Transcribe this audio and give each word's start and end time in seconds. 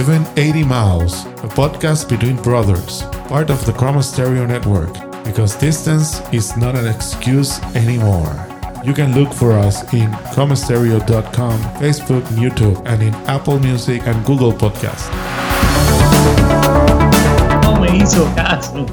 Even 0.00 0.24
80 0.36 0.64
Miles, 0.64 1.24
a 1.44 1.48
podcast 1.52 2.08
between 2.08 2.36
brothers, 2.36 3.02
part 3.28 3.50
of 3.50 3.64
the 3.66 3.72
Chroma 3.72 4.02
Stereo 4.02 4.46
Network, 4.46 4.94
because 5.24 5.54
distance 5.56 6.22
is 6.32 6.56
not 6.56 6.74
an 6.74 6.86
excuse 6.86 7.60
anymore. 7.74 8.32
You 8.84 8.94
can 8.94 9.12
look 9.14 9.30
for 9.34 9.52
us 9.52 9.82
in 9.92 10.10
chromastereo.com, 10.32 11.58
Facebook, 11.82 12.22
YouTube, 12.40 12.80
and 12.86 13.02
in 13.02 13.14
Apple 13.28 13.58
Music 13.60 14.00
and 14.06 14.24
Google 14.24 14.52
Podcasts. 14.52 15.10
No 17.62 17.78
me 17.80 17.88
hizo 17.98 18.24
caso. 18.34 18.86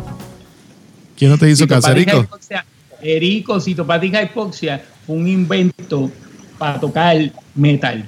¿Quién 1.18 1.32
no 1.32 1.38
te 1.38 1.50
hizo 1.50 1.68
caso, 1.68 1.90
Erico? 1.92 2.22
hipoxia- 2.24 2.66
Erico, 3.02 3.60
citopática 3.62 4.22
hipoxia 4.22 4.84
fue 5.06 5.16
un 5.16 5.28
invento 5.28 6.12
para 6.58 6.80
tocar 6.80 7.16
metal. 7.56 8.04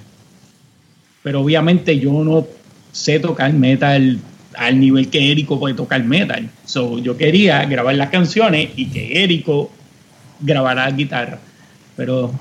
Pero 1.24 1.42
obviamente 1.42 1.98
yo 2.00 2.12
no 2.24 2.46
sé 2.92 3.20
tocar 3.20 3.54
metal 3.54 4.20
al 4.56 4.80
nivel 4.80 5.10
que 5.10 5.32
Erico 5.32 5.60
puede 5.60 5.76
tocar 5.76 6.04
metal. 6.04 6.50
So, 6.66 7.00
yo 7.00 7.18
quería 7.18 7.66
grabar 7.66 7.96
las 7.96 8.10
canciones 8.10 8.70
y 8.76 8.88
que 8.88 9.24
Erico 9.24 9.72
grabara 10.40 10.90
la 10.90 10.96
guitarra. 10.96 11.40
Pero 11.96 12.32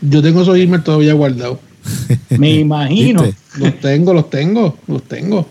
Yo 0.00 0.22
tengo 0.22 0.42
esos 0.42 0.56
emails 0.56 0.84
todavía 0.84 1.14
guardados. 1.14 1.58
me 2.38 2.54
imagino. 2.54 3.22
¿Viste? 3.22 3.40
Los 3.58 3.78
tengo, 3.78 4.12
los 4.12 4.30
tengo, 4.30 4.76
los 4.88 5.02
tengo. 5.04 5.48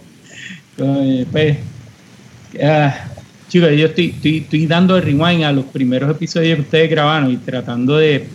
Pues, 1.31 1.57
ah, 2.61 2.93
chicos, 3.47 3.69
yo 3.77 3.85
estoy, 3.85 4.07
estoy, 4.07 4.37
estoy 4.39 4.67
dando 4.67 4.97
el 4.97 5.03
rewind 5.03 5.43
a 5.43 5.53
los 5.53 5.63
primeros 5.65 6.11
episodios 6.11 6.55
que 6.55 6.61
ustedes 6.63 6.89
grabaron 6.89 7.31
y 7.31 7.37
tratando 7.37 7.95
de, 7.95 8.27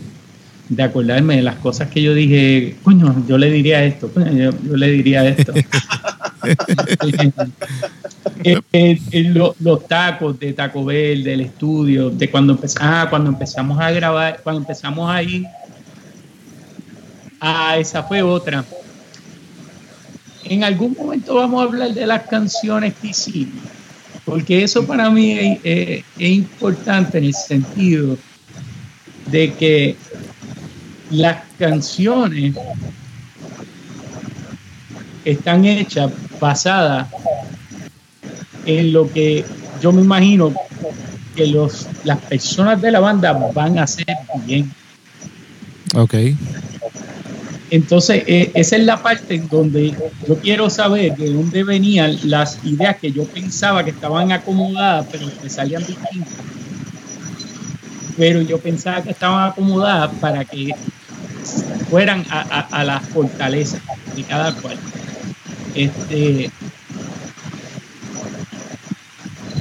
de 0.68 0.82
acordarme 0.82 1.36
de 1.36 1.42
las 1.42 1.56
cosas 1.56 1.88
que 1.88 2.02
yo 2.02 2.12
dije, 2.14 2.76
coño, 2.82 3.24
yo 3.26 3.38
le 3.38 3.50
diría 3.50 3.82
esto, 3.84 4.10
yo, 4.14 4.50
yo 4.66 4.76
le 4.76 4.90
diría 4.90 5.26
esto. 5.28 5.52
Eh, 8.44 8.60
eh, 8.72 8.98
eh, 9.10 9.22
lo- 9.24 9.56
los 9.60 9.86
tacos 9.88 10.38
de 10.38 10.52
Taco 10.52 10.84
Bell, 10.84 11.24
del 11.24 11.40
estudio, 11.40 12.08
de 12.10 12.30
cuando, 12.30 12.56
empez- 12.56 12.76
ah, 12.80 13.06
cuando 13.10 13.30
empezamos 13.30 13.80
a 13.80 13.90
grabar, 13.90 14.40
cuando 14.44 14.60
empezamos 14.60 15.10
a 15.10 15.22
ir, 15.22 15.44
ah, 17.40 17.76
esa 17.78 18.02
fue 18.04 18.22
otra. 18.22 18.64
En 20.44 20.62
algún 20.62 20.94
momento 20.96 21.34
vamos 21.34 21.60
a 21.60 21.64
hablar 21.64 21.92
de 21.92 22.06
las 22.06 22.22
canciones 22.28 22.94
que 23.00 23.08
hicimos, 23.08 23.60
porque 24.24 24.62
eso 24.62 24.86
para 24.86 25.10
mí 25.10 25.32
es, 25.32 25.58
es- 25.64 26.04
es 26.18 26.30
importante 26.30 27.18
en 27.18 27.24
el 27.24 27.34
sentido 27.34 28.16
de 29.32 29.52
que 29.54 29.96
las 31.10 31.42
canciones 31.58 32.54
están 35.24 35.64
hechas 35.64 36.10
basadas 36.40 37.08
en 38.66 38.92
lo 38.92 39.10
que 39.10 39.44
yo 39.80 39.92
me 39.92 40.02
imagino 40.02 40.52
que 41.34 41.46
los, 41.46 41.86
las 42.04 42.18
personas 42.18 42.80
de 42.80 42.90
la 42.90 43.00
banda 43.00 43.32
van 43.32 43.78
a 43.78 43.84
hacer 43.84 44.06
bien. 44.46 44.70
Ok. 45.94 46.14
Entonces, 47.70 48.22
eh, 48.26 48.50
esa 48.54 48.76
es 48.76 48.84
la 48.84 49.02
parte 49.02 49.34
en 49.34 49.48
donde 49.48 49.94
yo 50.26 50.36
quiero 50.38 50.70
saber 50.70 51.16
de 51.16 51.32
dónde 51.32 51.64
venían 51.64 52.18
las 52.24 52.58
ideas 52.64 52.96
que 52.96 53.12
yo 53.12 53.24
pensaba 53.24 53.84
que 53.84 53.90
estaban 53.90 54.32
acomodadas, 54.32 55.06
pero 55.10 55.30
que 55.42 55.50
salían 55.50 55.84
distintas. 55.84 56.32
Pero 58.16 58.40
yo 58.40 58.58
pensaba 58.58 59.02
que 59.02 59.10
estaban 59.10 59.50
acomodadas 59.50 60.10
para 60.18 60.44
que 60.44 60.74
fueran 61.90 62.24
a, 62.30 62.40
a- 62.40 62.80
a 62.80 62.84
las 62.84 63.02
fortalezas 63.08 63.80
de 64.16 64.22
cada 64.24 64.52
cual. 64.54 64.76
Este. 65.74 66.50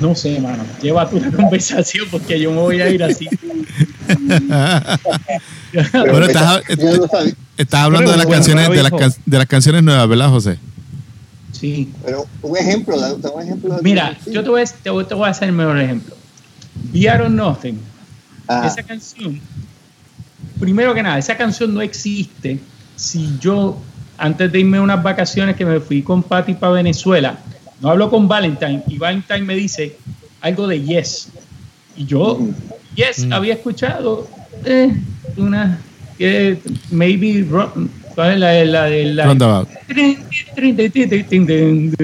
No 0.02 0.14
sé, 0.14 0.40
mano. 0.40 0.64
Lleva 0.82 1.10
tu 1.10 1.20
la 1.20 1.32
conversación 1.36 2.06
porque 2.12 2.40
yo 2.40 2.52
me 2.52 2.58
voy 2.62 2.82
a 2.82 2.90
ir 2.90 3.04
así. 3.04 3.28
Bueno, 5.94 6.26
estás, 6.26 6.62
estás 7.58 7.82
hablando 7.82 8.12
de 8.12 8.18
las 8.18 8.26
canciones 8.28 8.70
de 8.70 8.84
las, 8.84 9.20
de 9.26 9.38
las 9.38 9.48
canciones 9.48 9.84
nuevas, 9.84 10.08
¿verdad, 10.08 10.30
José? 10.30 10.60
Sí. 11.52 11.92
pero 12.06 12.28
un 12.44 12.56
ejemplo, 12.58 13.00
da- 13.00 13.16
da 13.16 13.32
un 13.32 13.42
ejemplo. 13.42 13.76
de- 13.76 13.82
Mira, 13.82 14.16
sí. 14.24 14.32
yo 14.32 14.44
te 14.44 14.50
voy, 14.50 14.62
a, 14.62 14.66
te 14.66 14.90
voy- 14.92 15.06
te 15.06 15.16
voy 15.16 15.28
a 15.28 15.32
hacer 15.32 15.50
el 15.50 15.56
mejor 15.56 15.80
ejemplo. 15.80 16.16
We 16.94 17.10
Are 17.10 17.28
Nothing. 17.30 17.80
Ajá. 18.48 18.68
Esa 18.68 18.84
canción, 18.84 19.42
primero 20.60 20.94
que 20.94 21.04
nada, 21.04 21.18
esa 21.18 21.38
canción 21.38 21.74
no 21.74 21.82
existe 21.82 22.60
si 22.96 23.38
yo, 23.40 23.80
antes 24.18 24.52
de 24.52 24.60
irme 24.60 24.78
a 24.78 24.82
unas 24.82 25.02
vacaciones 25.04 25.56
que 25.56 25.66
me 25.66 25.80
fui 25.80 26.02
con 26.02 26.24
Patty 26.24 26.56
para 26.56 26.74
Venezuela, 26.74 27.38
no 27.80 27.90
hablo 27.90 28.10
con 28.10 28.28
Valentine 28.28 28.84
y 28.88 28.98
Valentine 28.98 29.42
me 29.42 29.56
dice 29.56 29.96
algo 30.42 30.68
de 30.68 30.82
Yes. 30.82 31.30
Y 31.96 32.06
yo. 32.06 32.40
Yes, 32.96 33.26
Mm. 33.26 33.34
había 33.34 33.54
escuchado 33.54 34.28
eh, 34.66 34.92
una, 35.38 35.80
maybe, 36.90 37.46
¿cuál 38.16 38.34
es 38.34 38.40
la, 38.40 38.66
la 38.66 38.84
de 38.86 39.06
la, 39.14 39.26
Roundabout. 39.26 39.70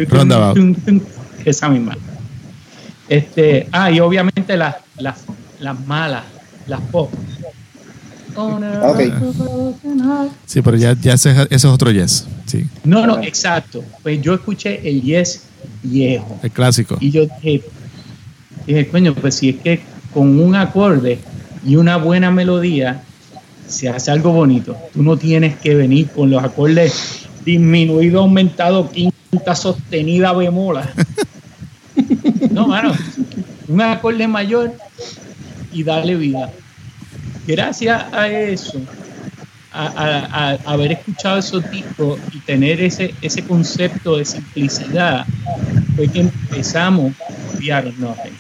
Roundabout. 0.09 0.57
esa 1.45 1.69
misma. 1.69 1.97
Este, 3.09 3.67
ah, 3.71 3.89
y 3.91 3.99
obviamente 3.99 4.55
las, 4.55 4.75
las, 4.97 5.25
las 5.59 5.79
malas, 5.87 6.23
las 6.67 6.81
pop. 6.81 7.11
Sí, 10.45 10.61
pero 10.61 10.77
ya, 10.77 10.95
ya 10.99 11.13
ese, 11.13 11.31
ese 11.31 11.55
es 11.55 11.65
otro 11.65 11.91
yes. 11.91 12.27
Sí, 12.45 12.65
No, 12.83 13.05
no, 13.07 13.21
exacto. 13.21 13.83
Pues 14.01 14.21
yo 14.21 14.33
escuché 14.33 14.87
el 14.87 15.01
yes 15.01 15.43
viejo. 15.81 16.39
el 16.41 16.51
clásico. 16.51 16.97
Y 16.99 17.11
yo 17.11 17.25
dije, 17.41 17.63
dije, 18.67 18.87
coño, 18.89 19.13
pues 19.15 19.35
si 19.35 19.49
es 19.49 19.55
que 19.57 19.81
con 20.13 20.39
un 20.39 20.55
acorde 20.55 21.19
y 21.65 21.75
una 21.75 21.97
buena 21.97 22.31
melodía 22.31 23.03
se 23.67 23.89
hace 23.89 24.11
algo 24.11 24.31
bonito. 24.31 24.77
Tú 24.93 25.03
no 25.03 25.17
tienes 25.17 25.55
que 25.57 25.75
venir 25.75 26.09
con 26.09 26.29
los 26.29 26.43
acordes 26.43 27.27
disminuido, 27.45 28.21
aumentado, 28.21 28.89
quinta 28.91 29.55
sostenida, 29.55 30.33
bemola. 30.33 30.89
No, 32.51 32.67
mano. 32.67 32.93
Un 33.67 33.81
acorde 33.81 34.27
mayor 34.27 34.73
y 35.71 35.83
darle 35.83 36.15
vida. 36.15 36.51
Gracias 37.45 38.03
a 38.11 38.27
eso, 38.29 38.79
a, 39.71 39.87
a- 39.87 40.51
a- 40.51 40.73
haber 40.73 40.93
escuchado 40.93 41.39
esos 41.39 41.69
discos 41.69 42.19
y 42.31 42.39
tener 42.41 42.81
ese, 42.81 43.13
ese 43.21 43.41
concepto 43.43 44.17
de 44.17 44.25
simplicidad, 44.25 45.25
fue 45.95 46.07
que 46.07 46.21
empezamos 46.21 47.13
Are 47.71 47.91
Nothing. 47.97 48.33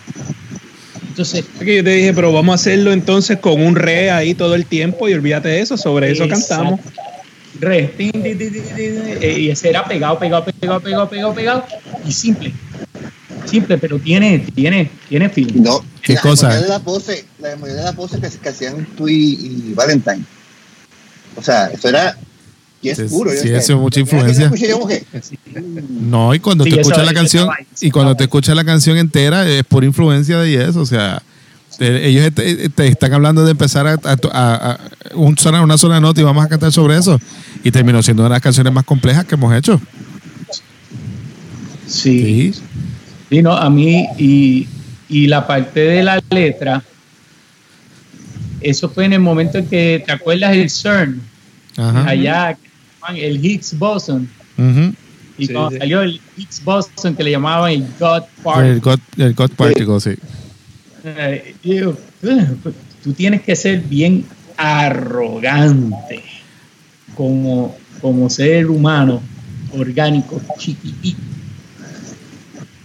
Entonces, 1.07 1.45
Es 1.59 1.65
que 1.65 1.75
yo 1.77 1.83
te 1.83 1.91
dije, 1.91 2.13
pero 2.13 2.33
vamos 2.33 2.53
a 2.53 2.55
hacerlo 2.55 2.91
entonces 2.91 3.37
con 3.37 3.61
un 3.61 3.75
re 3.75 4.09
ahí 4.09 4.33
todo 4.33 4.55
el 4.55 4.65
tiempo 4.65 5.07
y 5.07 5.13
olvídate 5.13 5.49
de 5.49 5.61
eso, 5.61 5.77
sobre 5.77 6.11
eso 6.11 6.27
cantamos. 6.27 6.79
Re, 7.59 7.93
y 7.99 9.49
ese 9.49 9.69
era 9.69 9.87
pegado, 9.87 10.17
pegado, 10.17 10.43
pegado, 10.59 10.81
pegado, 10.81 11.09
pegado, 11.09 11.33
pegado, 11.35 11.65
y 12.03 12.11
simple. 12.11 12.51
Simple, 13.45 13.77
pero 13.77 13.99
tiene, 13.99 14.39
tiene, 14.55 14.89
tiene 15.09 15.29
feeling. 15.29 15.61
No, 15.63 15.83
¿Qué 16.01 16.13
la 16.13 16.21
cosa? 16.21 16.47
mayoría 16.47 16.67
de 16.67 16.73
la 16.73 16.79
pose, 16.79 17.25
la 17.39 17.55
mayoría 17.55 17.75
de 17.81 17.83
la 17.83 17.93
pose 17.93 18.19
que, 18.19 18.29
que 18.29 18.49
hacían 18.49 18.85
tú 18.97 19.07
y, 19.07 19.13
y 19.69 19.73
Valentine. 19.75 20.23
O 21.35 21.41
sea, 21.43 21.67
eso 21.67 21.89
era 21.89 22.17
y 22.81 22.89
es 22.89 22.97
Sí, 22.97 23.03
puro. 23.09 23.31
sí, 23.31 23.49
eso 23.49 23.73
es 23.73 23.79
mucha 23.79 23.99
influencia. 24.01 24.45
escuché 24.45 24.67
yo 24.69 24.79
No, 26.01 26.33
y 26.35 26.39
cuando 26.39 26.63
Sí, 26.65 26.71
te 26.71 26.81
escuchas 26.81 27.05
la 27.05 27.13
canción 27.13 27.49
y 27.81 27.91
cuando 27.91 28.15
te 28.15 28.23
escuchas 28.25 28.55
la 28.55 28.65
canción 28.65 28.97
entera 28.97 29.47
es 29.47 29.63
por 29.63 29.83
influencia 29.83 30.37
de 30.39 30.51
yes, 30.51 30.75
o 30.75 30.85
sea, 30.85 31.21
te- 31.77 32.07
ellos 32.07 32.33
te, 32.35 32.69
te 32.69 32.87
están 32.87 33.13
hablando 33.13 33.43
de 33.45 33.51
empezar 33.51 33.87
a, 33.87 33.93
a- 33.93 34.17
a- 34.33 34.71
a 34.73 34.79
un 35.15 35.37
sonar 35.37 35.63
una 35.63 35.77
sola 35.77 35.99
nota 36.01 36.19
y 36.19 36.23
vamos 36.23 36.43
a 36.45 36.49
cantar 36.49 36.71
sobre 36.73 36.97
eso 36.97 37.19
y 37.63 37.71
terminó 37.71 38.03
siendo 38.03 38.23
una 38.23 38.29
de 38.29 38.35
las 38.35 38.41
canciones 38.41 38.71
más 38.73 38.83
complejas 38.83 39.25
que 39.25 39.35
hemos 39.35 39.55
hecho. 39.55 39.79
Sí. 41.87 42.53
Sí. 42.53 42.61
Sí, 43.33 43.41
no, 43.41 43.53
a 43.57 43.67
mí 43.67 44.05
y, 44.19 44.67
y 45.09 45.25
la 45.25 45.47
parte 45.47 45.79
de 45.79 46.03
la 46.03 46.21
letra, 46.29 46.83
eso 48.61 48.87
fue 48.87 49.05
en 49.05 49.13
el 49.13 49.21
momento 49.21 49.57
en 49.57 49.65
que, 49.65 50.03
¿te 50.05 50.11
acuerdas 50.11 50.55
el 50.55 50.69
CERN? 50.69 51.19
Ajá. 51.75 52.09
Allá, 52.09 52.55
el 53.15 53.43
Higgs 53.43 53.75
boson. 53.79 54.29
Ujú. 54.55 54.93
Y 55.39 55.47
Sí, 55.47 55.53
cuando 55.53 55.71
sí. 55.71 55.77
salió 55.79 56.01
el 56.03 56.21
Higgs 56.37 56.63
boson 56.63 57.15
que 57.15 57.23
le 57.23 57.31
llamaban 57.31 57.71
el 57.71 57.87
God 57.99 58.21
El 58.21 58.43
Particle. 58.43 58.79
God, 58.81 58.99
el 59.17 59.33
God 59.33 59.51
Particle, 59.53 59.99
sí. 59.99 60.15
Eh, 61.03 61.55
eh, 61.63 62.45
tú 63.03 63.13
tienes 63.13 63.41
que 63.41 63.55
ser 63.55 63.81
bien 63.81 64.25
arrogante 64.57 66.23
como, 67.15 67.75
como 67.99 68.29
ser 68.29 68.69
humano 68.69 69.23
orgánico 69.75 70.39
chiquitito 70.59 71.32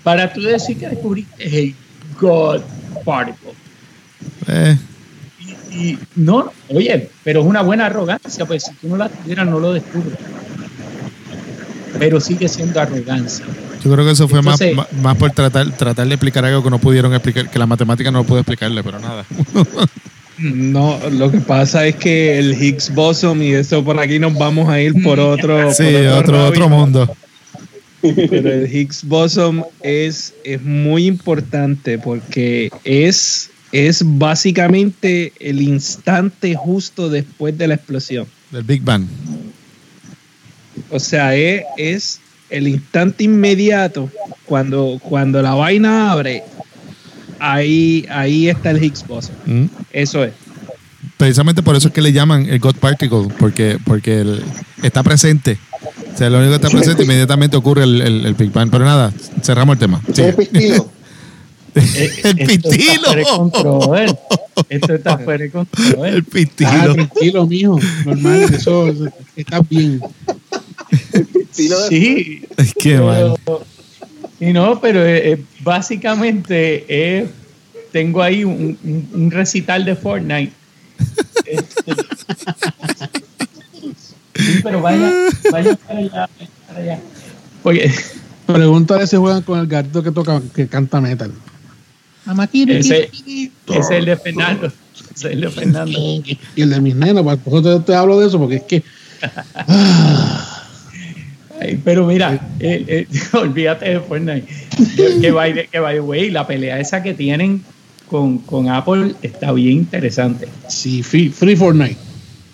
para 0.03 0.33
tú 0.33 0.41
decir 0.43 0.79
que 0.79 0.89
descubriste 0.89 1.45
el 1.62 1.75
God 2.21 2.61
Particle. 3.05 3.53
Eh, 4.47 4.77
Y, 5.71 5.77
y 5.91 5.99
no, 6.17 6.50
oye, 6.69 7.09
pero 7.25 7.41
es 7.41 7.47
una 7.47 7.62
buena 7.62 7.87
arrogancia, 7.87 8.45
pues 8.47 8.65
si 8.65 8.73
tú 8.75 8.89
no 8.89 8.97
la 8.97 9.09
tuvieras 9.09 9.47
no 9.47 9.61
lo 9.61 9.73
descubres. 9.73 10.19
pero 11.99 12.21
sigue 12.21 12.49
siendo 12.49 12.81
arrogancia. 12.81 13.45
Yo 13.85 13.93
creo 13.93 14.05
que 14.05 14.12
eso 14.12 14.29
fue 14.29 14.41
Entonces- 14.41 14.75
más, 14.75 14.93
más, 15.03 15.17
por 15.17 15.31
tratar, 15.31 15.71
tratar 15.77 16.06
de 16.06 16.15
explicar 16.15 16.45
algo 16.45 16.62
que 16.62 16.71
no 16.71 16.79
pudieron 16.79 17.12
explicar, 17.15 17.49
que 17.50 17.59
la 17.59 17.67
matemática 17.67 18.11
no 18.11 18.25
pudo 18.25 18.41
explicarle, 18.41 18.83
pero 18.83 18.99
nada. 18.99 19.25
No, 20.41 21.00
lo 21.11 21.33
que 21.33 21.39
pasa 21.41 21.85
es 21.85 21.97
que 21.97 22.39
el 22.39 22.55
Higgs 22.62 22.95
boson 22.95 23.43
y 23.43 23.55
eso 23.55 23.83
por 23.85 23.99
aquí 23.99 24.21
nos 24.21 24.35
vamos 24.39 24.69
a 24.69 24.81
ir 24.81 24.93
por 25.03 25.19
otro, 25.35 25.73
Sí, 25.75 25.83
por 25.83 25.95
otro, 26.23 26.47
otro 26.47 26.61
rabbit. 26.61 26.69
mundo. 26.71 27.17
Pero 28.00 28.53
el 28.53 28.73
Higgs 28.73 29.03
boson 29.05 29.65
es, 29.83 30.35
es 30.45 30.62
muy 30.62 31.06
importante 31.06 31.99
porque 31.99 32.71
es, 32.85 33.50
es 33.73 34.03
básicamente 34.05 35.33
el 35.41 35.61
instante 35.62 36.55
justo 36.55 37.09
después 37.11 37.59
de 37.59 37.69
la 37.69 37.75
explosión. 37.75 38.27
Del 38.53 38.62
Big 38.65 38.83
Bang. 38.83 39.06
O 40.91 41.00
sea, 41.00 41.35
es, 41.35 41.65
es 41.77 42.21
el 42.50 42.69
instante 42.69 43.25
inmediato 43.25 44.11
cuando, 44.45 44.99
cuando 45.03 45.43
la 45.43 45.55
vaina 45.55 46.12
abre. 46.12 46.43
Ahí, 47.41 48.06
ahí 48.11 48.49
está 48.49 48.71
el 48.71 48.83
Higgs 48.83 49.06
boson. 49.06 49.35
¿Mm? 49.47 49.65
Eso 49.93 50.25
es. 50.25 50.33
Precisamente 51.17 51.62
por 51.62 51.77
eso 51.77 51.89
es 51.89 51.95
que 51.95 52.00
le 52.00 52.12
llaman 52.12 52.47
el 52.49 52.59
God 52.61 52.77
Particle, 52.77 53.29
porque, 53.39 53.79
porque 53.85 54.21
el- 54.21 54.43
está 54.83 55.03
presente. 55.03 55.59
O 56.19 56.20
sea, 56.20 56.31
lo 56.31 56.38
único 56.38 56.50
que 56.50 56.56
está 56.56 56.69
presente 56.76 57.03
inmediatamente 57.05 57.56
ocurre 57.56 57.85
el, 57.85 58.00
el- 58.03 58.26
el 58.26 58.35
Big 58.35 58.50
Bang. 58.50 58.70
Pero 58.73 58.85
nada, 58.85 59.12
cerramos 59.41 59.75
el 59.75 59.79
tema. 59.79 60.03
Sigue. 60.12 60.29
el 60.31 60.35
pistilo. 60.35 60.91
Eh, 61.75 62.11
El 62.25 62.41
esto 62.41 62.70
está 62.70 62.70
pistilo. 62.70 63.03
fuera 63.05 63.15
de 63.15 63.25
control. 63.25 64.19
Esto 64.69 64.94
está 64.94 65.19
fuera 65.25 65.44
de 65.44 65.50
control. 65.53 66.06
El 66.09 66.19
Ah, 66.23 66.26
pistilo. 66.32 66.94
tranquilo, 66.94 67.47
mijo. 67.47 67.79
Normal, 68.05 68.43
eso 68.53 68.93
está 69.37 69.61
bien. 69.61 70.00
Pistilo 71.32 71.81
de- 71.82 71.88
Sí, 71.88 72.43
Ay, 72.56 72.73
Qué 72.81 72.99
mal. 72.99 73.35
pero, 73.44 73.64
y 74.41 74.53
no, 74.53 74.81
pero 74.81 75.06
eh, 75.06 75.32
eh, 75.35 75.43
básicamente 75.61 76.85
eh, 76.88 77.29
tengo 77.93 78.23
ahí 78.23 78.43
un, 78.43 78.76
un- 78.82 79.09
un 79.14 79.31
recital 79.31 79.85
de 79.85 79.94
Fortnite. 79.94 80.53
Este, 81.47 81.93
sí, 84.53 84.61
pero 84.62 84.83
vaya, 84.83 85.12
vaya 85.53 85.77
para 85.77 85.99
allá, 85.99 86.29
vaya 86.39 86.50
para 86.67 86.81
allá. 86.81 86.99
Porque 87.62 87.91
Pregúntale 88.49 89.06
si 89.06 89.17
juegan 89.17 89.43
con 89.43 89.59
el 89.59 89.67
gatito 89.67 90.03
que 90.03 90.11
toca, 90.11 90.41
que 90.55 90.67
canta 90.69 91.03
metal. 91.03 91.31
ese, 92.67 93.11
ese 93.11 93.50
es 93.69 93.91
el 93.91 94.06
de 94.06 94.17
Fernando. 94.17 94.73
Ese 95.15 95.29
es 95.29 95.35
el 95.35 95.43
de 95.43 95.50
Fernando. 95.50 95.99
Y 96.56 96.62
el 96.62 96.71
de 96.71 96.81
mis 96.81 96.97
nenas, 96.97 97.25
pues, 97.25 97.39
por 97.41 97.61
eso 97.61 97.81
te, 97.81 97.93
te 97.93 97.95
hablo 97.95 98.19
de 98.19 98.27
eso, 98.27 98.39
porque 98.39 98.56
es 98.56 98.62
que 98.62 98.83
Ay, 101.61 101.79
pero 101.85 102.06
mira, 102.06 102.41
eh, 102.59 102.85
eh, 102.89 103.06
olvídate 103.37 103.91
de 103.91 104.00
Fortnite. 104.00 104.47
Que, 105.21 105.31
by 105.31 105.69
que 105.69 105.81
by 105.81 105.97
the 105.97 106.00
way, 106.00 106.31
la 106.31 106.47
pelea 106.47 106.81
esa 106.81 107.03
que 107.03 107.12
tienen 107.12 107.62
con, 108.09 108.39
con 108.39 108.71
Apple 108.71 109.15
está 109.21 109.53
bien 109.53 109.73
interesante. 109.73 110.49
sí, 110.69 111.03
free, 111.03 111.29
free 111.29 111.55
Fortnite. 111.55 111.99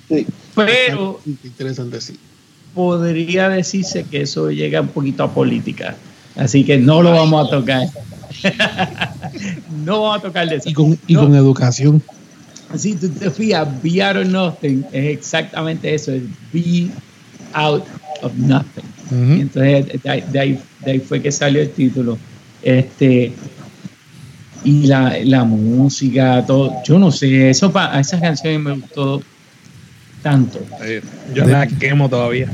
Sí. 0.08 0.26
Pero 0.55 1.21
Interesante, 1.45 2.01
sí. 2.01 2.15
podría 2.75 3.49
decirse 3.49 4.05
que 4.05 4.23
eso 4.23 4.51
llega 4.51 4.81
un 4.81 4.89
poquito 4.89 5.25
a 5.25 5.33
política. 5.33 5.97
Así 6.37 6.65
que 6.65 6.79
no 6.79 7.03
lo 7.03 7.12
vamos 7.12 7.47
a 7.47 7.51
tocar. 7.51 7.87
no 9.85 10.03
vamos 10.03 10.19
a 10.19 10.23
tocar 10.23 10.49
de 10.49 10.56
eso. 10.56 10.69
Y 10.69 10.73
con, 10.73 10.99
y 11.06 11.15
No, 11.15 11.21
con 11.23 11.35
educación. 11.35 12.03
si 12.77 12.95
tú 12.95 13.09
te 13.11 13.31
fijas, 13.31 13.69
be 13.83 14.03
out 14.03 14.17
of 14.17 14.27
nothing 14.27 14.85
es 14.93 15.17
exactamente 15.19 15.95
eso, 15.95 16.12
es 16.12 16.23
be 16.53 16.89
out 17.53 17.85
of 18.23 18.33
nothing. 18.37 18.85
Entonces, 19.11 20.03
de 20.03 20.11
ahí, 20.41 20.59
de 20.85 21.01
fue 21.01 21.21
que 21.23 21.31
salió 21.31 21.61
el 21.62 21.71
título. 21.71 22.19
Este, 22.62 23.33
y 24.65 24.87
la, 24.87 25.17
la 25.25 25.45
música, 25.45 26.43
todo, 26.47 26.73
yo 26.85 26.99
no 26.99 27.12
sé, 27.12 27.51
eso 27.51 27.71
pa- 27.71 27.95
a 27.95 28.01
esas 28.01 28.21
canciones 28.21 28.61
me 28.61 28.73
gustó 28.73 29.23
tanto. 30.25 30.59
Yo 31.32 31.44
la 31.44 31.69
quemo 31.69 32.09
todavía. 32.09 32.49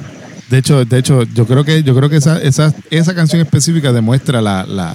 De 0.51 0.59
hecho, 0.59 0.85
de 0.85 0.99
hecho, 0.99 1.23
yo 1.23 1.47
creo 1.47 1.65
que, 1.65 1.83
yo 1.85 1.95
creo 1.97 2.11
que 2.11 2.17
esa, 2.17 2.39
esa, 2.43 2.75
esa 2.91 3.15
canción 3.15 3.41
específica 3.41 3.93
demuestra 3.93 4.43
la, 4.43 4.67
la, 4.67 4.95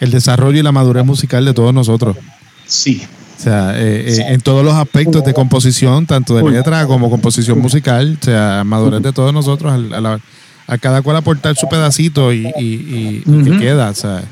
el 0.00 0.10
desarrollo 0.12 0.58
y 0.60 0.62
la 0.62 0.70
madurez 0.72 1.04
musical 1.04 1.44
de 1.44 1.52
todos 1.52 1.74
nosotros. 1.74 2.16
Sí, 2.64 3.02
O 3.38 3.42
sea, 3.42 3.72
eh, 3.76 4.04
eh, 4.06 4.24
en 4.28 4.40
todos 4.40 4.64
los 4.64 4.72
aspectos 4.74 5.24
de 5.24 5.34
composición, 5.34 6.06
tanto 6.06 6.36
de 6.36 6.48
letra 6.48 6.86
como 6.86 7.10
composición 7.10 7.58
musical, 7.58 8.16
o 8.20 8.24
sea, 8.24 8.62
madurez 8.64 9.02
de 9.02 9.12
todos 9.12 9.34
nosotros, 9.34 9.72
al- 9.72 9.92
a, 9.92 10.00
la- 10.00 10.20
a 10.68 10.78
cada 10.78 11.02
cual 11.02 11.16
aportar 11.16 11.56
su 11.56 11.68
pedacito 11.68 12.32
y, 12.32 12.46
y, 12.56 12.64
y- 12.64 13.22
y 13.26 13.42
que 13.50 13.58
queda, 13.58 13.90
o 13.90 13.94
sea. 13.94 14.22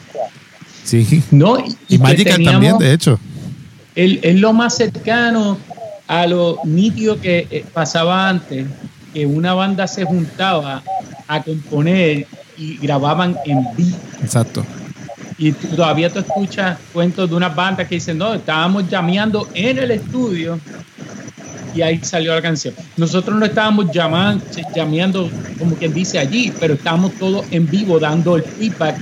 Sí. 0.84 1.22
no, 1.32 1.58
Y, 1.58 1.96
que 1.96 1.98
Magical 1.98 2.42
también, 2.44 2.78
de 2.78 2.92
hecho. 2.92 3.18
el- 3.96 4.20
es 4.22 4.36
lo 4.40 4.52
más 4.52 4.76
cercano 4.76 5.58
a 6.12 6.26
lo 6.26 6.58
nítido 6.64 7.18
que 7.18 7.46
eh, 7.50 7.64
pasaba 7.72 8.28
antes, 8.28 8.66
que 9.14 9.24
una 9.24 9.54
banda 9.54 9.86
se 9.86 10.04
juntaba 10.04 10.82
a 11.26 11.42
componer 11.42 12.26
y 12.58 12.76
grababan 12.76 13.34
en 13.46 13.64
vivo. 13.74 13.96
Exacto. 14.22 14.62
Y 15.38 15.52
todavía 15.52 16.10
tú 16.10 16.18
escuchas 16.18 16.78
cuentos 16.92 17.30
de 17.30 17.34
unas 17.34 17.56
bandas 17.56 17.88
que 17.88 17.94
dicen, 17.94 18.18
no, 18.18 18.34
estábamos 18.34 18.90
llameando 18.90 19.48
en 19.54 19.78
el 19.78 19.90
estudio 19.90 20.60
y 21.74 21.80
ahí 21.80 21.98
salió 22.02 22.34
la 22.34 22.42
canción. 22.42 22.74
Nosotros 22.98 23.34
no 23.38 23.46
estábamos 23.46 23.90
llamando, 23.90 24.44
llameando, 24.76 25.30
como 25.58 25.74
quien 25.76 25.94
dice 25.94 26.18
allí, 26.18 26.52
pero 26.60 26.74
estábamos 26.74 27.12
todos 27.14 27.46
en 27.50 27.66
vivo 27.66 27.98
dando 27.98 28.36
el 28.36 28.42
feedback, 28.42 28.96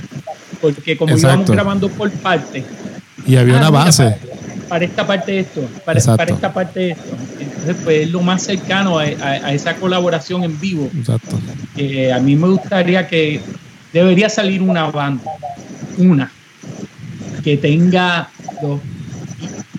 porque 0.61 0.95
como 0.95 1.17
íbamos 1.17 1.51
grabando 1.51 1.89
por 1.89 2.09
partes, 2.09 2.63
Y 3.27 3.35
había 3.35 3.55
Ah, 3.55 3.59
una 3.59 3.69
base. 3.69 4.30
Para 4.71 4.85
esta 4.85 5.05
parte 5.05 5.37
esto, 5.37 5.67
para, 5.83 5.99
para 6.15 6.31
esta 6.31 6.53
parte 6.53 6.91
esto. 6.91 7.13
Entonces, 7.41 7.75
pues 7.83 8.03
es 8.03 8.09
lo 8.09 8.21
más 8.21 8.41
cercano 8.41 8.97
a, 8.99 9.03
a- 9.03 9.47
a 9.47 9.53
esa 9.53 9.75
colaboración 9.75 10.45
en 10.45 10.57
vivo. 10.61 10.89
Exacto. 10.97 11.37
A 12.15 12.19
mí 12.19 12.37
me 12.37 12.47
gustaría 12.47 13.05
que 13.05 13.41
debería 13.91 14.29
salir 14.29 14.61
una 14.61 14.85
banda, 14.89 15.23
una, 15.97 16.31
que 17.43 17.57
tenga 17.57 18.29
los, 18.61 18.79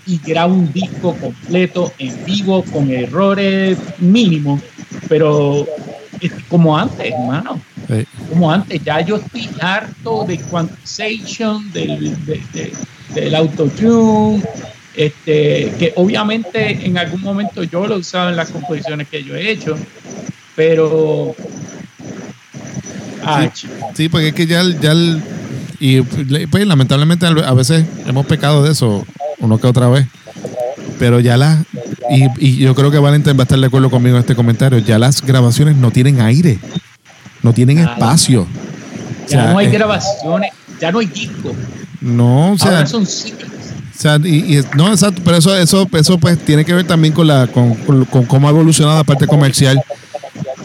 y, 0.05 0.19
grabe 0.23 0.53
un 0.53 0.71
disco 0.71 1.15
completo 1.15 1.91
en 1.97 2.23
vivo 2.23 2.63
con 2.71 2.91
errores 2.91 3.79
mínimos, 3.97 4.61
pero 5.09 5.65
es 6.21 6.31
como 6.49 6.77
antes, 6.77 7.11
hermano 7.11 7.59
Sí. 7.87 8.05
como 8.29 8.51
antes. 8.51 8.79
Ya 8.83 9.01
yo 9.01 9.15
estoy 9.15 9.49
harto 9.59 10.23
de 10.25 10.37
quantization, 10.37 11.71
del, 11.73 12.15
de- 12.27 12.41
de- 12.53 12.73
del 13.15 13.33
autotune, 13.35 14.41
este, 14.95 15.73
que 15.79 15.93
obviamente 15.95 16.85
en 16.85 16.97
algún 16.97 17.21
momento 17.21 17.63
yo 17.63 17.87
lo 17.87 17.95
he 17.95 17.99
usado 17.99 18.29
en 18.29 18.35
las 18.35 18.49
composiciones 18.49 19.07
que 19.07 19.23
yo 19.23 19.35
he 19.35 19.49
hecho, 19.51 19.77
pero... 20.55 21.35
Ah, 23.25 23.49
chico. 23.53 23.73
Sí, 23.95 24.09
porque 24.09 24.29
es 24.29 24.33
que 24.33 24.45
ya, 24.45 24.61
el- 24.61 24.79
ya 24.79 24.91
el- 24.91 25.21
y 25.79 26.01
pues 26.01 26.67
lamentablemente 26.67 27.25
a 27.25 27.53
veces 27.53 27.85
hemos 28.05 28.25
pecado 28.25 28.63
de 28.63 28.71
eso, 28.71 29.05
uno 29.39 29.57
que 29.59 29.67
otra 29.67 29.87
vez. 29.89 30.07
Pero 30.99 31.19
ya 31.19 31.37
las, 31.37 31.63
y, 32.09 32.27
y 32.37 32.57
yo 32.57 32.75
creo 32.75 32.91
que 32.91 32.99
Valentín 32.99 33.35
va 33.37 33.41
a 33.41 33.43
estar 33.43 33.59
de 33.59 33.65
acuerdo 33.67 33.89
conmigo 33.89 34.15
en 34.15 34.21
este 34.21 34.35
comentario, 34.35 34.77
ya 34.79 34.99
las 34.99 35.21
grabaciones 35.21 35.75
no 35.75 35.91
tienen 35.91 36.21
aire, 36.21 36.59
no 37.41 37.53
tienen 37.53 37.77
Nada. 37.77 37.93
espacio. 37.93 38.41
O 38.43 38.47
ya 39.23 39.27
sea, 39.27 39.51
no 39.53 39.57
hay 39.57 39.67
grabaciones, 39.67 40.51
ya 40.79 40.91
no 40.91 40.99
hay 40.99 41.07
discos, 41.07 41.53
No, 42.01 42.51
o 42.53 42.57
sea, 42.57 42.71
ahora 42.71 42.85
son 42.87 43.05
singles. 43.05 43.49
O 43.95 43.99
sea, 44.01 44.17
y, 44.23 44.57
y- 44.57 44.63
no, 44.75 44.89
exacto, 44.91 45.21
pero 45.23 45.37
eso, 45.37 45.55
eso, 45.55 45.87
eso 45.93 46.17
pues 46.17 46.37
tiene 46.43 46.65
que 46.65 46.73
ver 46.73 46.85
también 46.87 47.13
con 47.13 47.27
la, 47.27 47.47
con, 47.47 47.73
con- 47.75 48.05
con 48.05 48.25
cómo 48.25 48.47
ha 48.47 48.51
evolucionado 48.51 48.97
la 48.97 49.03
parte 49.03 49.27
comercial. 49.27 49.81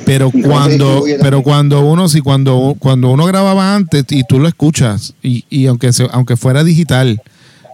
Pero 0.05 0.31
cuando, 0.31 1.05
pero 1.21 1.43
cuando 1.43 1.81
uno, 1.81 2.09
sí, 2.09 2.21
cuando, 2.21 2.75
cuando 2.79 3.11
uno 3.11 3.27
grababa 3.27 3.75
antes 3.75 4.05
y 4.11 4.23
tú 4.25 4.39
lo 4.41 4.49
escuchas, 4.49 5.13
y, 5.23 5.45
y 5.51 5.67
aunque 5.67 5.93
se, 5.93 6.07
aunque 6.13 6.37
fuera 6.37 6.65
digital 6.65 7.21